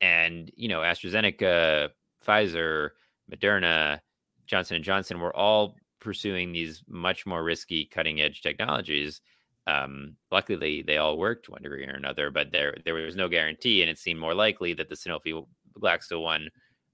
and 0.00 0.50
you 0.56 0.68
know, 0.68 0.80
AstraZeneca, 0.80 1.90
Pfizer, 2.26 2.90
Moderna, 3.30 4.00
Johnson 4.46 4.76
and 4.76 4.84
Johnson 4.84 5.20
were 5.20 5.34
all 5.36 5.76
pursuing 6.00 6.52
these 6.52 6.82
much 6.88 7.26
more 7.26 7.44
risky 7.44 7.84
cutting 7.84 8.20
edge 8.20 8.40
technologies 8.42 9.20
um, 9.66 10.16
luckily 10.30 10.82
they 10.82 10.96
all 10.96 11.18
worked 11.18 11.48
one 11.48 11.62
degree 11.62 11.86
or 11.86 11.94
another 11.94 12.30
but 12.30 12.50
there 12.50 12.76
there 12.84 12.94
was 12.94 13.16
no 13.16 13.28
guarantee 13.28 13.82
and 13.82 13.90
it 13.90 13.98
seemed 13.98 14.18
more 14.18 14.34
likely 14.34 14.74
that 14.74 14.88
the 14.88 14.94
sanofi 14.94 15.44
glaxo 15.78 16.22
one 16.22 16.48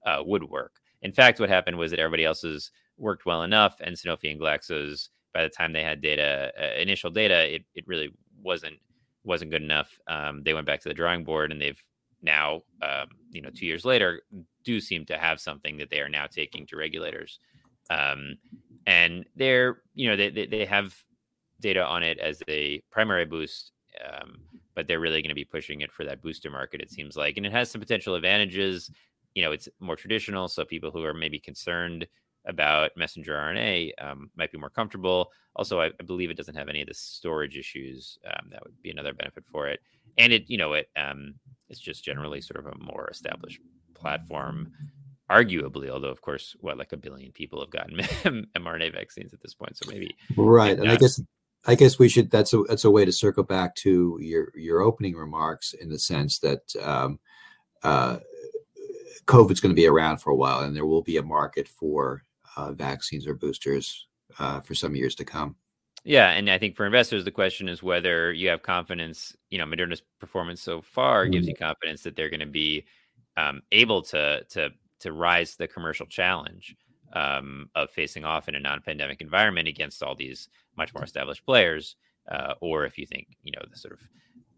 uh, 0.05 0.21
would 0.25 0.43
work 0.43 0.73
in 1.01 1.11
fact 1.11 1.39
what 1.39 1.49
happened 1.49 1.77
was 1.77 1.91
that 1.91 1.99
everybody 1.99 2.25
else's 2.25 2.71
worked 2.97 3.25
well 3.25 3.43
enough 3.43 3.75
and 3.81 3.95
sanofi 3.95 4.31
and 4.31 4.39
glaxo's 4.39 5.09
by 5.37 5.43
the 5.43 5.49
time 5.49 5.71
they 5.71 5.83
had 5.83 6.01
data 6.01 6.51
uh, 6.59 6.81
initial 6.81 7.11
data 7.11 7.53
it, 7.53 7.63
it 7.75 7.87
really 7.87 8.09
wasn't 8.41 8.75
wasn't 9.23 9.51
good 9.51 9.61
enough. 9.61 9.99
Um, 10.07 10.41
they 10.43 10.55
went 10.55 10.65
back 10.65 10.81
to 10.81 10.89
the 10.89 10.95
drawing 10.95 11.23
board 11.23 11.51
and 11.51 11.61
they've 11.61 11.79
now 12.23 12.63
um, 12.81 13.09
you 13.29 13.43
know 13.43 13.51
two 13.51 13.67
years 13.67 13.85
later 13.85 14.23
do 14.63 14.81
seem 14.81 15.05
to 15.05 15.15
have 15.15 15.39
something 15.39 15.77
that 15.77 15.91
they 15.91 15.99
are 15.99 16.09
now 16.09 16.25
taking 16.25 16.65
to 16.65 16.75
regulators. 16.75 17.39
Um, 17.91 18.37
and 18.87 19.25
they're 19.35 19.83
you 19.93 20.09
know 20.09 20.15
they, 20.15 20.31
they, 20.31 20.47
they 20.47 20.65
have 20.65 20.95
data 21.61 21.85
on 21.85 22.01
it 22.01 22.17
as 22.17 22.41
a 22.47 22.81
primary 22.89 23.25
boost 23.25 23.73
um, 24.09 24.39
but 24.73 24.87
they're 24.87 24.99
really 24.99 25.21
going 25.21 25.29
to 25.29 25.35
be 25.35 25.45
pushing 25.45 25.81
it 25.81 25.91
for 25.91 26.03
that 26.03 26.23
booster 26.23 26.49
market 26.49 26.81
it 26.81 26.89
seems 26.89 27.15
like. 27.15 27.37
And 27.37 27.45
it 27.45 27.51
has 27.51 27.69
some 27.69 27.81
potential 27.81 28.15
advantages. 28.15 28.89
You 29.35 29.43
know 29.43 29.51
it's 29.51 29.69
more 29.79 29.95
traditional 29.95 30.47
so 30.47 30.65
people 30.65 30.89
who 30.89 31.03
are 31.03 31.13
maybe 31.13 31.37
concerned 31.37 32.07
about 32.47 32.91
messenger 32.97 33.33
rna 33.33 33.91
um, 33.99 34.29
might 34.35 34.51
be 34.51 34.57
more 34.57 34.69
comfortable 34.69 35.31
also 35.55 35.79
I, 35.81 35.87
I, 35.87 36.03
believe 36.05 36.29
it 36.29 36.37
doesn't 36.37 36.55
have 36.55 36.69
any 36.69 36.81
of 36.81 36.87
the 36.87 36.93
storage 36.93 37.57
issues 37.57 38.17
um, 38.25 38.49
that 38.51 38.63
would 38.63 38.81
be 38.81 38.91
another 38.91 39.13
benefit 39.13 39.43
for 39.45 39.67
it 39.67 39.79
and 40.17 40.33
it 40.33 40.45
you 40.47 40.57
know 40.57 40.73
it 40.73 40.89
um, 40.95 41.35
it's 41.69 41.79
just 41.79 42.03
generally 42.03 42.41
sort 42.41 42.65
of 42.65 42.73
a 42.73 42.83
more 42.83 43.09
established 43.11 43.59
platform 43.93 44.71
arguably, 45.29 45.89
although 45.89 46.09
of 46.09 46.21
course, 46.21 46.55
what 46.59 46.77
like 46.77 46.93
a 46.93 46.97
billion 46.97 47.31
people 47.31 47.59
have 47.59 47.69
gotten 47.69 47.97
mRNA 48.55 48.93
vaccines 48.93 49.33
at 49.33 49.41
this 49.41 49.53
point, 49.53 49.77
so 49.77 49.89
maybe 49.89 50.15
right. 50.35 50.79
And 50.79 50.89
I 50.89 50.95
guess 50.95 51.19
I 51.65 51.75
guess 51.75 51.99
we 51.99 52.09
should. 52.09 52.31
That's 52.31 52.53
a 52.53 52.63
that's 52.63 52.85
a 52.85 52.91
way 52.91 53.05
to 53.05 53.11
circle 53.11 53.43
back 53.43 53.75
to 53.75 54.17
your 54.21 54.51
your 54.55 54.81
opening 54.81 55.15
remarks 55.15 55.73
in 55.73 55.89
the 55.89 55.99
sense 55.99 56.39
that 56.39 56.73
um, 56.81 57.19
uh, 57.83 58.17
COVID's 59.25 59.59
going 59.59 59.75
to 59.75 59.79
be 59.79 59.87
around 59.87 60.17
for 60.17 60.31
a 60.31 60.35
while, 60.35 60.61
and 60.61 60.75
there 60.75 60.85
will 60.85 61.01
be 61.01 61.17
a 61.17 61.23
market 61.23 61.67
for 61.67 62.23
uh, 62.57 62.73
vaccines 62.73 63.25
or 63.25 63.35
boosters 63.35 64.07
uh, 64.39 64.59
for 64.59 64.75
some 64.75 64.95
years 64.95 65.15
to 65.15 65.23
come. 65.23 65.55
Yeah, 66.03 66.31
and 66.31 66.49
I 66.49 66.57
think 66.57 66.75
for 66.75 66.85
investors, 66.85 67.25
the 67.25 67.31
question 67.31 67.67
is 67.67 67.83
whether 67.83 68.31
you 68.33 68.49
have 68.49 68.63
confidence. 68.63 69.35
You 69.49 69.57
know, 69.57 69.65
Moderna's 69.65 70.01
performance 70.19 70.61
so 70.61 70.81
far 70.81 71.23
mm-hmm. 71.23 71.31
gives 71.31 71.47
you 71.47 71.55
confidence 71.55 72.01
that 72.03 72.15
they're 72.15 72.29
going 72.29 72.39
to 72.39 72.45
be 72.45 72.85
um, 73.35 73.61
able 73.71 74.01
to 74.03 74.43
to 74.49 74.69
to 74.99 75.11
rise 75.11 75.55
the 75.55 75.67
commercial 75.67 76.05
challenge 76.05 76.75
um, 77.13 77.69
of 77.75 77.89
facing 77.91 78.25
off 78.25 78.47
in 78.47 78.55
a 78.55 78.59
non-pandemic 78.59 79.21
environment 79.21 79.67
against 79.67 80.01
all 80.01 80.15
these 80.15 80.49
much 80.77 80.93
more 80.93 81.03
established 81.03 81.45
players, 81.45 81.95
uh, 82.31 82.53
or 82.61 82.85
if 82.85 82.97
you 82.97 83.05
think 83.05 83.27
you 83.43 83.51
know 83.51 83.61
the 83.69 83.77
sort 83.77 83.93
of 83.93 84.09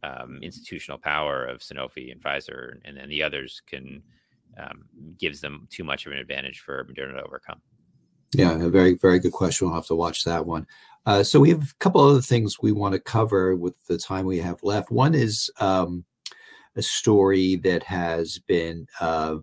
um, 0.04 0.40
institutional 0.42 0.98
power 0.98 1.46
of 1.46 1.60
Sanofi 1.60 2.12
and 2.12 2.22
Pfizer 2.22 2.78
and 2.86 2.96
then 2.96 3.10
the 3.10 3.24
others 3.24 3.62
can 3.66 4.02
um, 4.58 4.86
gives 5.18 5.42
them 5.42 5.68
too 5.70 5.84
much 5.84 6.06
of 6.06 6.12
an 6.12 6.18
advantage 6.18 6.60
for 6.60 6.86
Moderna 6.86 7.16
to 7.16 7.24
overcome. 7.24 7.62
Yeah, 8.34 8.62
a 8.62 8.70
very 8.70 8.94
very 8.96 9.20
good 9.20 9.32
question. 9.32 9.68
We'll 9.68 9.76
have 9.76 9.88
to 9.88 9.96
watch 9.96 10.24
that 10.24 10.46
one. 10.46 10.68
Uh, 11.06 11.24
so 11.24 11.40
we 11.40 11.50
have 11.50 11.64
a 11.64 11.76
couple 11.80 12.02
other 12.02 12.22
things 12.22 12.58
we 12.62 12.72
want 12.72 12.94
to 12.94 13.00
cover 13.00 13.56
with 13.56 13.74
the 13.88 13.98
time 13.98 14.26
we 14.26 14.38
have 14.40 14.62
left. 14.62 14.92
One 14.92 15.16
is 15.16 15.50
um, 15.60 16.04
a 16.76 16.82
story 16.82 17.56
that 17.58 17.84
has 17.84 18.38
been 18.40 18.86
uh, 19.00 19.38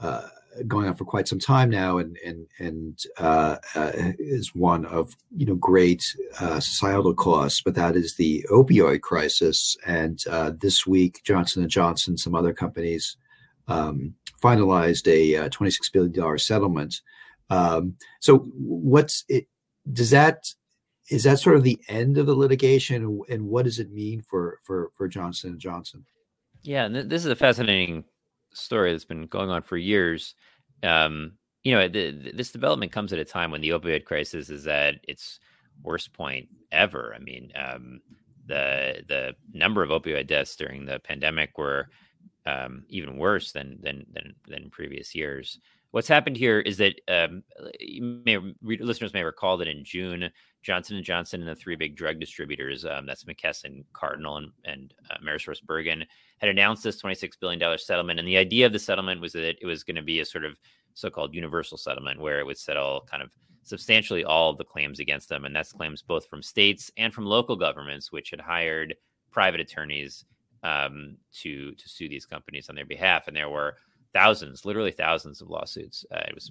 uh, 0.00 0.26
going 0.66 0.88
on 0.88 0.96
for 0.96 1.04
quite 1.04 1.28
some 1.28 1.38
time 1.38 1.70
now, 1.70 1.98
and 1.98 2.16
and 2.24 2.46
and 2.58 2.98
uh, 3.18 3.56
uh, 3.76 3.92
is 4.18 4.54
one 4.54 4.84
of 4.86 5.14
you 5.36 5.46
know 5.46 5.54
great 5.54 6.02
uh, 6.40 6.58
societal 6.58 7.14
costs. 7.14 7.60
But 7.60 7.76
that 7.76 7.94
is 7.94 8.16
the 8.16 8.44
opioid 8.50 9.02
crisis. 9.02 9.76
And 9.86 10.18
this 10.60 10.86
week, 10.86 11.20
Johnson 11.24 11.62
and 11.62 11.70
Johnson, 11.70 12.16
some 12.18 12.34
other 12.34 12.52
companies, 12.52 13.16
um, 13.68 14.14
finalized 14.42 15.06
a 15.06 15.36
uh, 15.36 15.48
twenty 15.50 15.70
six 15.70 15.88
billion 15.88 16.12
dollar 16.12 16.38
settlement. 16.38 17.00
Um, 17.50 17.96
so, 18.20 18.38
what's 18.54 19.24
it? 19.28 19.46
Does 19.92 20.10
that 20.10 20.52
is 21.08 21.22
that 21.24 21.38
sort 21.38 21.56
of 21.56 21.62
the 21.62 21.78
end 21.88 22.18
of 22.18 22.26
the 22.26 22.34
litigation, 22.34 23.20
and 23.28 23.48
what 23.48 23.64
does 23.64 23.78
it 23.78 23.92
mean 23.92 24.22
for 24.22 24.58
for 24.62 24.90
for 24.94 25.08
Johnson 25.08 25.50
and 25.50 25.60
Johnson? 25.60 26.04
Yeah, 26.62 26.86
and 26.86 27.10
this 27.10 27.24
is 27.24 27.30
a 27.30 27.36
fascinating 27.36 28.04
story 28.52 28.92
that's 28.92 29.04
been 29.04 29.26
going 29.26 29.50
on 29.50 29.62
for 29.62 29.76
years. 29.76 30.34
Um, 30.82 31.32
you 31.62 31.72
know, 31.72 31.88
the, 31.88 32.32
this 32.34 32.50
development 32.50 32.92
comes 32.92 33.12
at 33.12 33.18
a 33.18 33.24
time 33.24 33.50
when 33.50 33.60
the 33.60 33.70
opioid 33.70 34.04
crisis 34.04 34.50
is 34.50 34.66
at 34.66 34.96
its 35.04 35.40
worst 35.82 36.12
point 36.12 36.48
ever. 36.72 37.14
I 37.14 37.18
mean, 37.18 37.52
um, 37.54 38.00
the 38.46 39.04
the 39.08 39.36
number 39.52 39.82
of 39.82 39.90
opioid 39.90 40.26
deaths 40.26 40.56
during 40.56 40.86
the 40.86 40.98
pandemic 40.98 41.58
were 41.58 41.88
um, 42.46 42.84
even 42.88 43.16
worse 43.16 43.52
than 43.52 43.78
than 43.80 44.06
than 44.12 44.34
than 44.48 44.70
previous 44.70 45.14
years. 45.14 45.58
What's 45.92 46.08
happened 46.08 46.36
here 46.36 46.60
is 46.60 46.76
that 46.78 47.00
um, 47.08 47.42
may, 48.22 48.38
listeners 48.62 49.14
may 49.14 49.22
recall 49.22 49.56
that 49.56 49.68
in 49.68 49.84
June, 49.84 50.30
Johnson 50.62 50.96
and 50.96 51.04
Johnson 51.04 51.40
and 51.40 51.48
the 51.48 51.54
three 51.54 51.76
big 51.76 51.96
drug 51.96 52.18
distributors, 52.18 52.84
um, 52.84 53.06
that's 53.06 53.24
McKesson, 53.24 53.84
Cardinal, 53.92 54.38
and, 54.38 54.50
and 54.64 54.94
uh, 55.10 55.16
AmerisourceBergen, 55.24 56.04
had 56.38 56.50
announced 56.50 56.82
this 56.82 57.00
$26 57.00 57.32
billion 57.40 57.78
settlement. 57.78 58.18
And 58.18 58.28
the 58.28 58.36
idea 58.36 58.66
of 58.66 58.72
the 58.72 58.78
settlement 58.78 59.20
was 59.20 59.32
that 59.32 59.56
it 59.60 59.66
was 59.66 59.84
going 59.84 59.96
to 59.96 60.02
be 60.02 60.20
a 60.20 60.24
sort 60.24 60.44
of 60.44 60.58
so-called 60.94 61.34
universal 61.34 61.78
settlement 61.78 62.20
where 62.20 62.40
it 62.40 62.46
would 62.46 62.58
settle 62.58 63.06
kind 63.10 63.22
of 63.22 63.30
substantially 63.62 64.24
all 64.24 64.50
of 64.50 64.58
the 64.58 64.64
claims 64.64 65.00
against 65.00 65.28
them. 65.28 65.44
And 65.44 65.54
that's 65.54 65.72
claims 65.72 66.02
both 66.02 66.26
from 66.28 66.42
states 66.42 66.90
and 66.96 67.12
from 67.12 67.26
local 67.26 67.56
governments, 67.56 68.12
which 68.12 68.30
had 68.30 68.40
hired 68.40 68.94
private 69.30 69.60
attorneys 69.60 70.24
um, 70.62 71.16
to 71.42 71.72
to 71.74 71.88
sue 71.88 72.08
these 72.08 72.26
companies 72.26 72.68
on 72.68 72.74
their 72.74 72.86
behalf. 72.86 73.28
And 73.28 73.36
there 73.36 73.50
were 73.50 73.76
thousands, 74.16 74.64
literally 74.64 74.92
thousands 74.92 75.42
of 75.42 75.50
lawsuits. 75.50 76.06
Uh, 76.10 76.22
it 76.26 76.34
was 76.34 76.50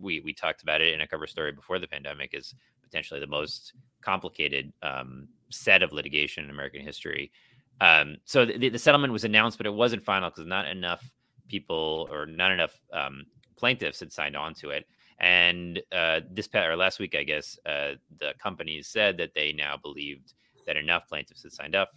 we 0.00 0.20
we 0.20 0.32
talked 0.32 0.62
about 0.62 0.80
it 0.80 0.94
in 0.94 1.00
a 1.00 1.06
cover 1.08 1.26
story 1.26 1.50
before 1.50 1.80
the 1.80 1.88
pandemic 1.88 2.30
is 2.34 2.54
potentially 2.84 3.18
the 3.18 3.26
most 3.26 3.72
complicated 4.00 4.72
um, 4.82 5.26
set 5.50 5.82
of 5.82 5.92
litigation 5.92 6.44
in 6.44 6.50
American 6.50 6.82
history. 6.82 7.32
Um, 7.80 8.18
so 8.24 8.44
the, 8.44 8.68
the, 8.68 8.78
settlement 8.78 9.12
was 9.12 9.24
announced, 9.24 9.56
but 9.58 9.66
it 9.66 9.72
wasn't 9.74 10.04
final 10.04 10.30
because 10.30 10.46
not 10.46 10.68
enough 10.68 11.02
people 11.48 12.06
or 12.12 12.26
not 12.26 12.52
enough 12.52 12.78
um, 12.92 13.24
plaintiffs 13.56 14.00
had 14.00 14.12
signed 14.12 14.36
on 14.36 14.54
to 14.54 14.70
it. 14.70 14.86
And 15.18 15.80
uh, 15.90 16.20
this 16.30 16.48
or 16.54 16.76
last 16.76 16.98
week, 16.98 17.14
I 17.14 17.24
guess, 17.24 17.58
uh, 17.66 17.92
the 18.18 18.34
companies 18.38 18.86
said 18.86 19.16
that 19.16 19.34
they 19.34 19.52
now 19.52 19.76
believed 19.76 20.34
that 20.66 20.76
enough 20.76 21.08
plaintiffs 21.08 21.42
had 21.42 21.52
signed 21.52 21.74
up 21.74 21.90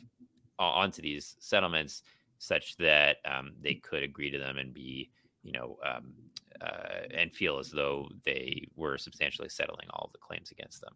onto 0.58 1.02
these 1.02 1.36
settlements 1.39 2.04
such 2.43 2.77
that 2.77 3.17
um, 3.25 3.53
they 3.62 3.75
could 3.75 4.03
agree 4.03 4.29
to 4.29 4.39
them 4.39 4.58
and 4.58 4.73
be, 4.73 5.10
you 5.43 5.51
know, 5.51 5.77
um, 5.86 6.13
uh, 6.62 7.08
and 7.15 7.34
feel 7.34 7.58
as 7.58 7.71
though 7.71 8.10
they 8.25 8.67
were 8.75 8.97
substantially 8.97 9.49
settling 9.49 9.88
all 9.91 10.10
the 10.12 10.19
claims 10.19 10.51
against 10.51 10.82
them. 10.82 10.93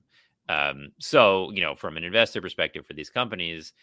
Um, 0.49 0.91
so, 0.99 1.51
you 1.51 1.61
know, 1.61 1.75
from 1.75 1.97
an 1.97 2.03
investor 2.03 2.41
perspective 2.41 2.85
for 2.85 2.93
these 2.93 3.09
companies, 3.09 3.73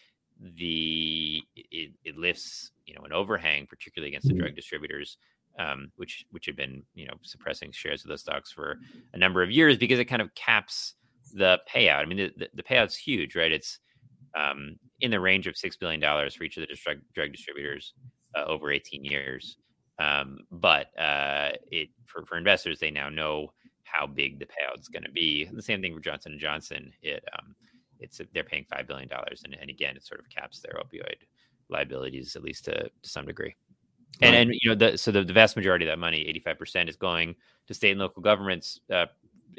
the 0.57 1.41
it, 1.55 1.91
it 2.03 2.17
lifts 2.17 2.71
you 2.85 2.93
know 2.93 3.01
an 3.03 3.13
overhang, 3.13 3.65
particularly 3.67 4.09
against 4.09 4.27
the 4.27 4.33
mm-hmm. 4.33 4.41
drug 4.41 4.55
distributors, 4.55 5.17
um, 5.57 5.91
which 5.95 6.25
which 6.31 6.45
had 6.45 6.55
been 6.55 6.83
you 6.93 7.07
know 7.07 7.13
suppressing 7.21 7.71
shares 7.71 8.03
of 8.03 8.09
those 8.09 8.21
stocks 8.21 8.51
for 8.51 8.79
a 9.13 9.17
number 9.17 9.41
of 9.41 9.51
years 9.51 9.77
because 9.77 9.99
it 9.99 10.05
kind 10.05 10.21
of 10.21 10.33
caps 10.35 10.95
the 11.33 11.59
payout. 11.73 12.01
I 12.01 12.05
mean, 12.05 12.17
the, 12.17 12.33
the, 12.37 12.49
the 12.55 12.63
payout's 12.63 12.97
huge, 12.97 13.35
right? 13.35 13.51
It's 13.51 13.79
um, 14.35 14.77
in 15.01 15.11
the 15.11 15.19
range 15.19 15.47
of 15.47 15.57
six 15.57 15.75
billion 15.77 15.99
dollars 15.99 16.35
for 16.35 16.43
each 16.43 16.57
of 16.57 16.67
the 16.67 16.75
drug 16.75 16.97
drug 17.13 17.31
distributors 17.31 17.93
uh, 18.35 18.43
over 18.45 18.71
18 18.71 19.03
years. 19.03 19.57
Um, 19.97 20.39
but 20.51 20.87
uh, 20.99 21.51
it 21.71 21.89
for, 22.05 22.25
for 22.25 22.37
investors, 22.37 22.79
they 22.79 22.91
now 22.91 23.09
know 23.09 23.53
how 23.83 24.05
big 24.05 24.39
the 24.39 24.45
payout's 24.45 24.89
going 24.89 25.03
to 25.03 25.11
be. 25.11 25.49
The 25.51 25.61
same 25.61 25.81
thing 25.81 25.93
for 25.93 26.01
Johnson 26.01 26.33
and 26.33 26.41
Johnson. 26.41 26.91
It 27.01 27.23
um, 27.37 27.55
it's 27.99 28.19
they're 28.33 28.43
paying 28.43 28.65
five 28.69 28.87
billion 28.87 29.07
dollars, 29.07 29.41
and, 29.45 29.55
and 29.59 29.69
again, 29.69 29.95
it 29.95 30.05
sort 30.05 30.19
of 30.19 30.29
caps 30.29 30.59
their 30.59 30.79
opioid 30.81 31.15
liabilities 31.69 32.35
at 32.35 32.43
least 32.43 32.65
to, 32.65 32.83
to 32.83 33.09
some 33.09 33.25
degree. 33.25 33.55
Right. 34.21 34.27
And 34.27 34.35
and 34.35 34.59
you 34.61 34.69
know 34.69 34.75
the 34.75 34.97
so 34.97 35.11
the, 35.11 35.23
the 35.23 35.33
vast 35.33 35.55
majority 35.55 35.85
of 35.85 35.91
that 35.91 35.99
money, 35.99 36.25
eighty 36.27 36.39
five 36.39 36.59
percent, 36.59 36.89
is 36.89 36.97
going 36.97 37.35
to 37.67 37.73
state 37.73 37.91
and 37.91 37.99
local 37.99 38.21
governments, 38.21 38.79
uh, 38.91 39.05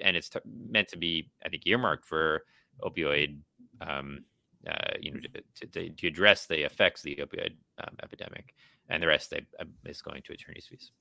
and 0.02 0.16
it's 0.16 0.28
t- 0.28 0.40
meant 0.68 0.88
to 0.88 0.98
be, 0.98 1.30
I 1.44 1.48
think, 1.48 1.62
earmarked 1.66 2.06
for 2.06 2.42
opioid. 2.82 3.38
Um, 3.80 4.24
uh, 4.68 4.94
you 5.00 5.12
know, 5.12 5.20
to, 5.60 5.66
to, 5.66 5.90
to, 5.90 6.06
address 6.06 6.46
the 6.46 6.64
effects 6.64 7.00
of 7.00 7.04
the 7.04 7.16
opioid 7.16 7.54
um, 7.82 7.94
epidemic, 8.02 8.54
and 8.88 9.02
the 9.02 9.06
rest 9.06 9.30
they, 9.30 9.44
is 9.84 10.02
going 10.02 10.22
to 10.22 10.32
attorneys' 10.32 10.66
fees. 10.66 10.92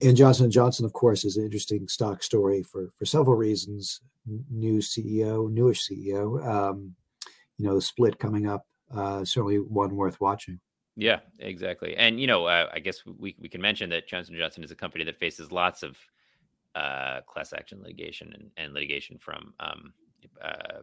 And 0.00 0.16
Johnson 0.16 0.50
Johnson, 0.50 0.84
of 0.84 0.92
course, 0.92 1.24
is 1.24 1.36
an 1.36 1.44
interesting 1.44 1.88
stock 1.88 2.22
story 2.22 2.62
for 2.62 2.90
for 2.98 3.04
several 3.04 3.36
reasons. 3.36 4.00
New 4.50 4.78
CEO, 4.78 5.50
newish 5.50 5.88
CEO. 5.88 6.46
Um, 6.46 6.94
you 7.56 7.66
know, 7.66 7.74
the 7.74 7.80
split 7.80 8.18
coming 8.18 8.46
up. 8.46 8.66
Uh, 8.94 9.24
certainly 9.24 9.56
one 9.56 9.96
worth 9.96 10.20
watching. 10.20 10.60
Yeah, 10.96 11.20
exactly. 11.38 11.96
And 11.96 12.20
you 12.20 12.26
know, 12.26 12.46
uh, 12.46 12.68
I 12.72 12.80
guess 12.80 13.04
we 13.06 13.36
we 13.40 13.48
can 13.48 13.60
mention 13.60 13.90
that 13.90 14.08
Johnson 14.08 14.36
Johnson 14.36 14.64
is 14.64 14.70
a 14.70 14.76
company 14.76 15.04
that 15.04 15.18
faces 15.18 15.50
lots 15.50 15.82
of 15.82 15.96
uh, 16.74 17.20
class 17.22 17.52
action 17.52 17.80
litigation 17.82 18.32
and, 18.34 18.50
and 18.56 18.74
litigation 18.74 19.18
from 19.18 19.54
um, 19.60 19.92
uh 20.42 20.80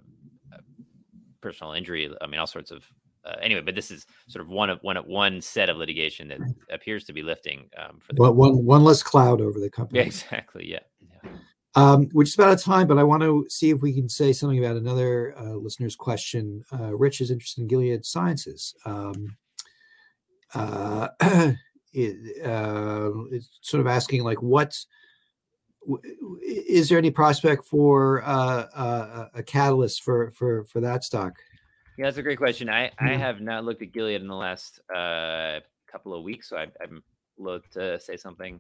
personal 1.45 1.73
injury. 1.73 2.12
I 2.21 2.25
mean, 2.25 2.39
all 2.39 2.47
sorts 2.47 2.71
of 2.71 2.84
uh, 3.23 3.36
anyway. 3.39 3.62
But 3.62 3.75
this 3.75 3.91
is 3.91 4.08
sort 4.27 4.43
of 4.43 4.49
one 4.49 4.71
of 4.71 4.79
one 4.81 4.97
of 4.97 5.05
one 5.05 5.41
set 5.41 5.69
of 5.69 5.77
litigation 5.77 6.27
that 6.29 6.39
appears 6.71 7.03
to 7.05 7.13
be 7.13 7.21
lifting. 7.21 7.69
Um, 7.77 7.99
for 7.99 8.13
the 8.13 8.21
well, 8.23 8.34
one 8.34 8.65
one 8.65 8.84
less 8.84 9.03
cloud 9.03 9.41
over 9.41 9.60
the 9.60 9.69
company. 9.69 9.99
Yeah, 9.99 10.05
exactly. 10.08 10.65
Yeah. 10.67 10.79
yeah. 11.23 11.29
Um, 11.75 12.10
we're 12.13 12.23
just 12.23 12.36
about 12.36 12.47
out 12.47 12.58
of 12.58 12.63
time, 12.63 12.88
but 12.88 12.97
I 12.97 13.03
want 13.03 13.21
to 13.21 13.45
see 13.47 13.69
if 13.69 13.81
we 13.81 13.93
can 13.93 14.10
say 14.10 14.34
something 14.34 14.58
about 14.58 14.77
another 14.77 15.38
uh, 15.38 15.53
listener's 15.53 15.95
question. 15.95 16.63
Uh, 16.73 16.95
Rich 16.95 17.21
is 17.21 17.29
interested 17.29 17.62
in 17.62 17.67
Gilead 17.67 18.05
Sciences. 18.05 18.73
Um, 18.86 19.38
uh, 20.55 21.10
it, 21.93 22.45
uh, 22.45 23.12
it's 23.31 23.49
sort 23.62 23.81
of 23.81 23.88
asking 23.88 24.23
like, 24.23 24.41
what 24.41 24.75
is 26.41 26.89
there 26.89 26.98
any 26.98 27.12
prospect 27.12 27.65
for 27.65 28.24
uh, 28.24 28.65
uh, 28.74 29.30
a 29.34 29.43
catalyst 29.43 30.04
for 30.04 30.32
for 30.32 30.65
for 30.65 30.82
that 30.82 31.04
stock? 31.04 31.34
Yeah, 31.98 32.06
that's 32.06 32.17
a 32.17 32.24
great 32.24 32.38
question. 32.38 32.69
I 32.69 32.91
I 33.00 33.13
have 33.13 33.41
not 33.41 33.65
looked 33.65 33.82
at 33.82 33.91
Gilead 33.91 34.21
in 34.21 34.28
the 34.28 34.36
last 34.36 34.80
uh, 34.93 35.60
couple 35.91 36.13
of 36.13 36.24
weeks, 36.24 36.50
so 36.50 36.58
I, 36.58 36.67
I'm 36.82 37.04
loath 37.38 37.69
to 37.71 38.00
say 38.00 38.17
something 38.17 38.60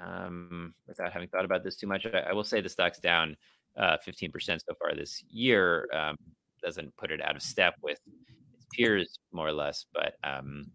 um, 0.00 0.74
without 0.86 1.12
having 1.12 1.28
thought 1.28 1.44
about 1.44 1.64
this 1.64 1.76
too 1.76 1.86
much. 1.86 2.06
I, 2.06 2.20
I 2.30 2.32
will 2.32 2.44
say 2.44 2.60
the 2.60 2.68
stock's 2.68 2.98
down 2.98 3.36
uh, 3.76 3.96
15% 4.06 4.32
so 4.46 4.74
far 4.78 4.94
this 4.94 5.22
year. 5.30 5.88
Um, 5.92 6.16
doesn't 6.62 6.94
put 6.96 7.10
it 7.10 7.22
out 7.22 7.36
of 7.36 7.42
step 7.42 7.74
with 7.82 7.98
its 8.54 8.66
peers, 8.72 9.18
more 9.32 9.48
or 9.48 9.52
less. 9.52 9.86
But 9.92 10.14
um, 10.24 10.70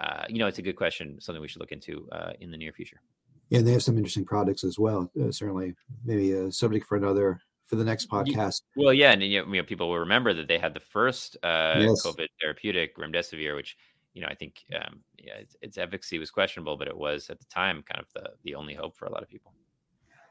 uh, 0.00 0.24
you 0.28 0.38
know, 0.38 0.46
it's 0.46 0.58
a 0.58 0.62
good 0.62 0.76
question, 0.76 1.20
something 1.20 1.40
we 1.40 1.48
should 1.48 1.60
look 1.60 1.72
into 1.72 2.08
uh, 2.12 2.32
in 2.40 2.50
the 2.50 2.56
near 2.56 2.72
future. 2.72 3.00
Yeah, 3.48 3.58
and 3.58 3.66
they 3.66 3.72
have 3.72 3.82
some 3.82 3.96
interesting 3.96 4.24
products 4.24 4.64
as 4.64 4.78
well. 4.78 5.10
Uh, 5.20 5.30
certainly, 5.30 5.74
maybe 6.04 6.32
a 6.32 6.50
subject 6.50 6.86
for 6.86 6.96
another 6.96 7.40
for 7.66 7.76
the 7.76 7.84
next 7.84 8.08
podcast. 8.08 8.62
Well, 8.76 8.92
yeah, 8.92 9.12
and 9.12 9.22
you 9.22 9.44
know, 9.44 9.62
people 9.62 9.88
will 9.88 9.98
remember 9.98 10.34
that 10.34 10.48
they 10.48 10.58
had 10.58 10.74
the 10.74 10.80
first 10.80 11.36
uh, 11.42 11.76
yes. 11.78 12.04
COVID 12.04 12.28
therapeutic 12.40 12.96
remdesivir, 12.96 13.54
which 13.54 13.76
you 14.14 14.22
know 14.22 14.28
I 14.28 14.34
think 14.34 14.64
um, 14.74 15.00
yeah, 15.18 15.34
its, 15.34 15.56
its, 15.62 15.78
efficacy 15.78 16.18
was 16.18 16.30
questionable, 16.30 16.76
but 16.76 16.88
it 16.88 16.96
was 16.96 17.30
at 17.30 17.38
the 17.38 17.44
time 17.46 17.82
kind 17.82 18.00
of 18.00 18.12
the 18.14 18.30
the 18.44 18.54
only 18.54 18.74
hope 18.74 18.96
for 18.96 19.06
a 19.06 19.12
lot 19.12 19.22
of 19.22 19.28
people. 19.28 19.52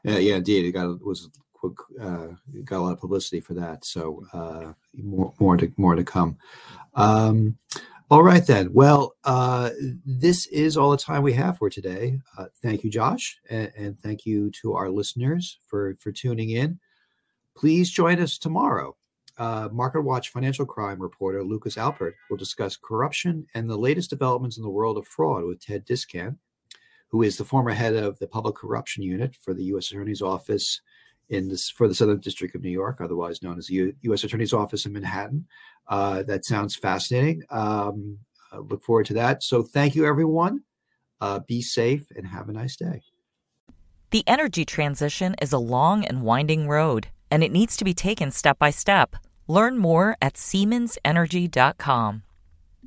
Yeah, 0.02 0.18
yeah, 0.18 0.36
indeed, 0.36 0.66
it 0.66 0.72
got 0.72 1.02
was 1.04 1.30
quick, 1.52 1.74
uh, 2.00 2.28
got 2.64 2.78
a 2.78 2.82
lot 2.82 2.92
of 2.92 3.00
publicity 3.00 3.40
for 3.40 3.54
that. 3.54 3.84
So 3.84 4.24
uh, 4.32 4.72
more 4.94 5.32
more 5.40 5.56
to 5.56 5.72
more 5.76 5.94
to 5.94 6.04
come. 6.04 6.36
Um, 6.94 7.56
all 8.08 8.22
right, 8.22 8.46
then. 8.46 8.72
Well, 8.72 9.14
uh, 9.24 9.70
this 10.04 10.46
is 10.46 10.76
all 10.76 10.90
the 10.90 10.96
time 10.96 11.22
we 11.22 11.32
have 11.32 11.58
for 11.58 11.68
today. 11.68 12.20
Uh, 12.38 12.46
thank 12.62 12.84
you, 12.84 12.90
Josh, 12.90 13.38
and, 13.50 13.72
and, 13.76 14.00
thank 14.00 14.24
you 14.24 14.50
to 14.62 14.74
our 14.74 14.88
listeners 14.90 15.58
for, 15.66 15.96
for 15.98 16.12
tuning 16.12 16.50
in. 16.50 16.78
Please 17.56 17.90
join 17.90 18.20
us 18.20 18.38
tomorrow. 18.38 18.96
Uh, 19.38 19.68
Market 19.72 20.02
Watch 20.02 20.30
financial 20.30 20.64
crime 20.64 21.02
reporter 21.02 21.42
Lucas 21.42 21.74
Alpert 21.74 22.12
will 22.30 22.36
discuss 22.36 22.76
corruption 22.76 23.46
and 23.54 23.68
the 23.68 23.76
latest 23.76 24.08
developments 24.08 24.56
in 24.56 24.62
the 24.62 24.70
world 24.70 24.96
of 24.96 25.06
fraud 25.06 25.44
with 25.44 25.60
Ted 25.60 25.84
Diskant, 25.84 26.38
who 27.08 27.22
is 27.22 27.36
the 27.36 27.44
former 27.44 27.72
head 27.72 27.96
of 27.96 28.18
the 28.20 28.28
Public 28.28 28.54
Corruption 28.54 29.02
Unit 29.02 29.34
for 29.34 29.52
the 29.52 29.64
U.S. 29.64 29.90
Attorney's 29.90 30.22
Office 30.22 30.80
in 31.28 31.48
this 31.48 31.70
for 31.70 31.88
the 31.88 31.94
Southern 31.94 32.20
District 32.20 32.54
of 32.54 32.62
New 32.62 32.70
York, 32.70 33.00
otherwise 33.00 33.42
known 33.42 33.58
as 33.58 33.66
the 33.66 33.74
U- 33.74 33.94
U.S. 34.02 34.24
Attorney's 34.24 34.52
Office 34.52 34.86
in 34.86 34.92
Manhattan. 34.92 35.46
Uh, 35.88 36.22
that 36.24 36.44
sounds 36.44 36.76
fascinating. 36.76 37.42
Um, 37.50 38.18
I 38.52 38.58
look 38.58 38.82
forward 38.82 39.06
to 39.06 39.14
that. 39.14 39.42
So 39.42 39.62
thank 39.62 39.94
you, 39.94 40.06
everyone. 40.06 40.62
Uh, 41.20 41.40
be 41.40 41.62
safe 41.62 42.06
and 42.14 42.26
have 42.26 42.48
a 42.48 42.52
nice 42.52 42.76
day. 42.76 43.02
The 44.10 44.24
energy 44.26 44.64
transition 44.64 45.34
is 45.42 45.52
a 45.52 45.58
long 45.58 46.04
and 46.04 46.22
winding 46.22 46.68
road, 46.68 47.08
and 47.30 47.42
it 47.42 47.52
needs 47.52 47.76
to 47.76 47.84
be 47.84 47.94
taken 47.94 48.30
step 48.30 48.58
by 48.58 48.70
step. 48.70 49.16
Learn 49.48 49.78
more 49.78 50.16
at 50.20 50.34
SiemensEnergy.com. 50.34 52.22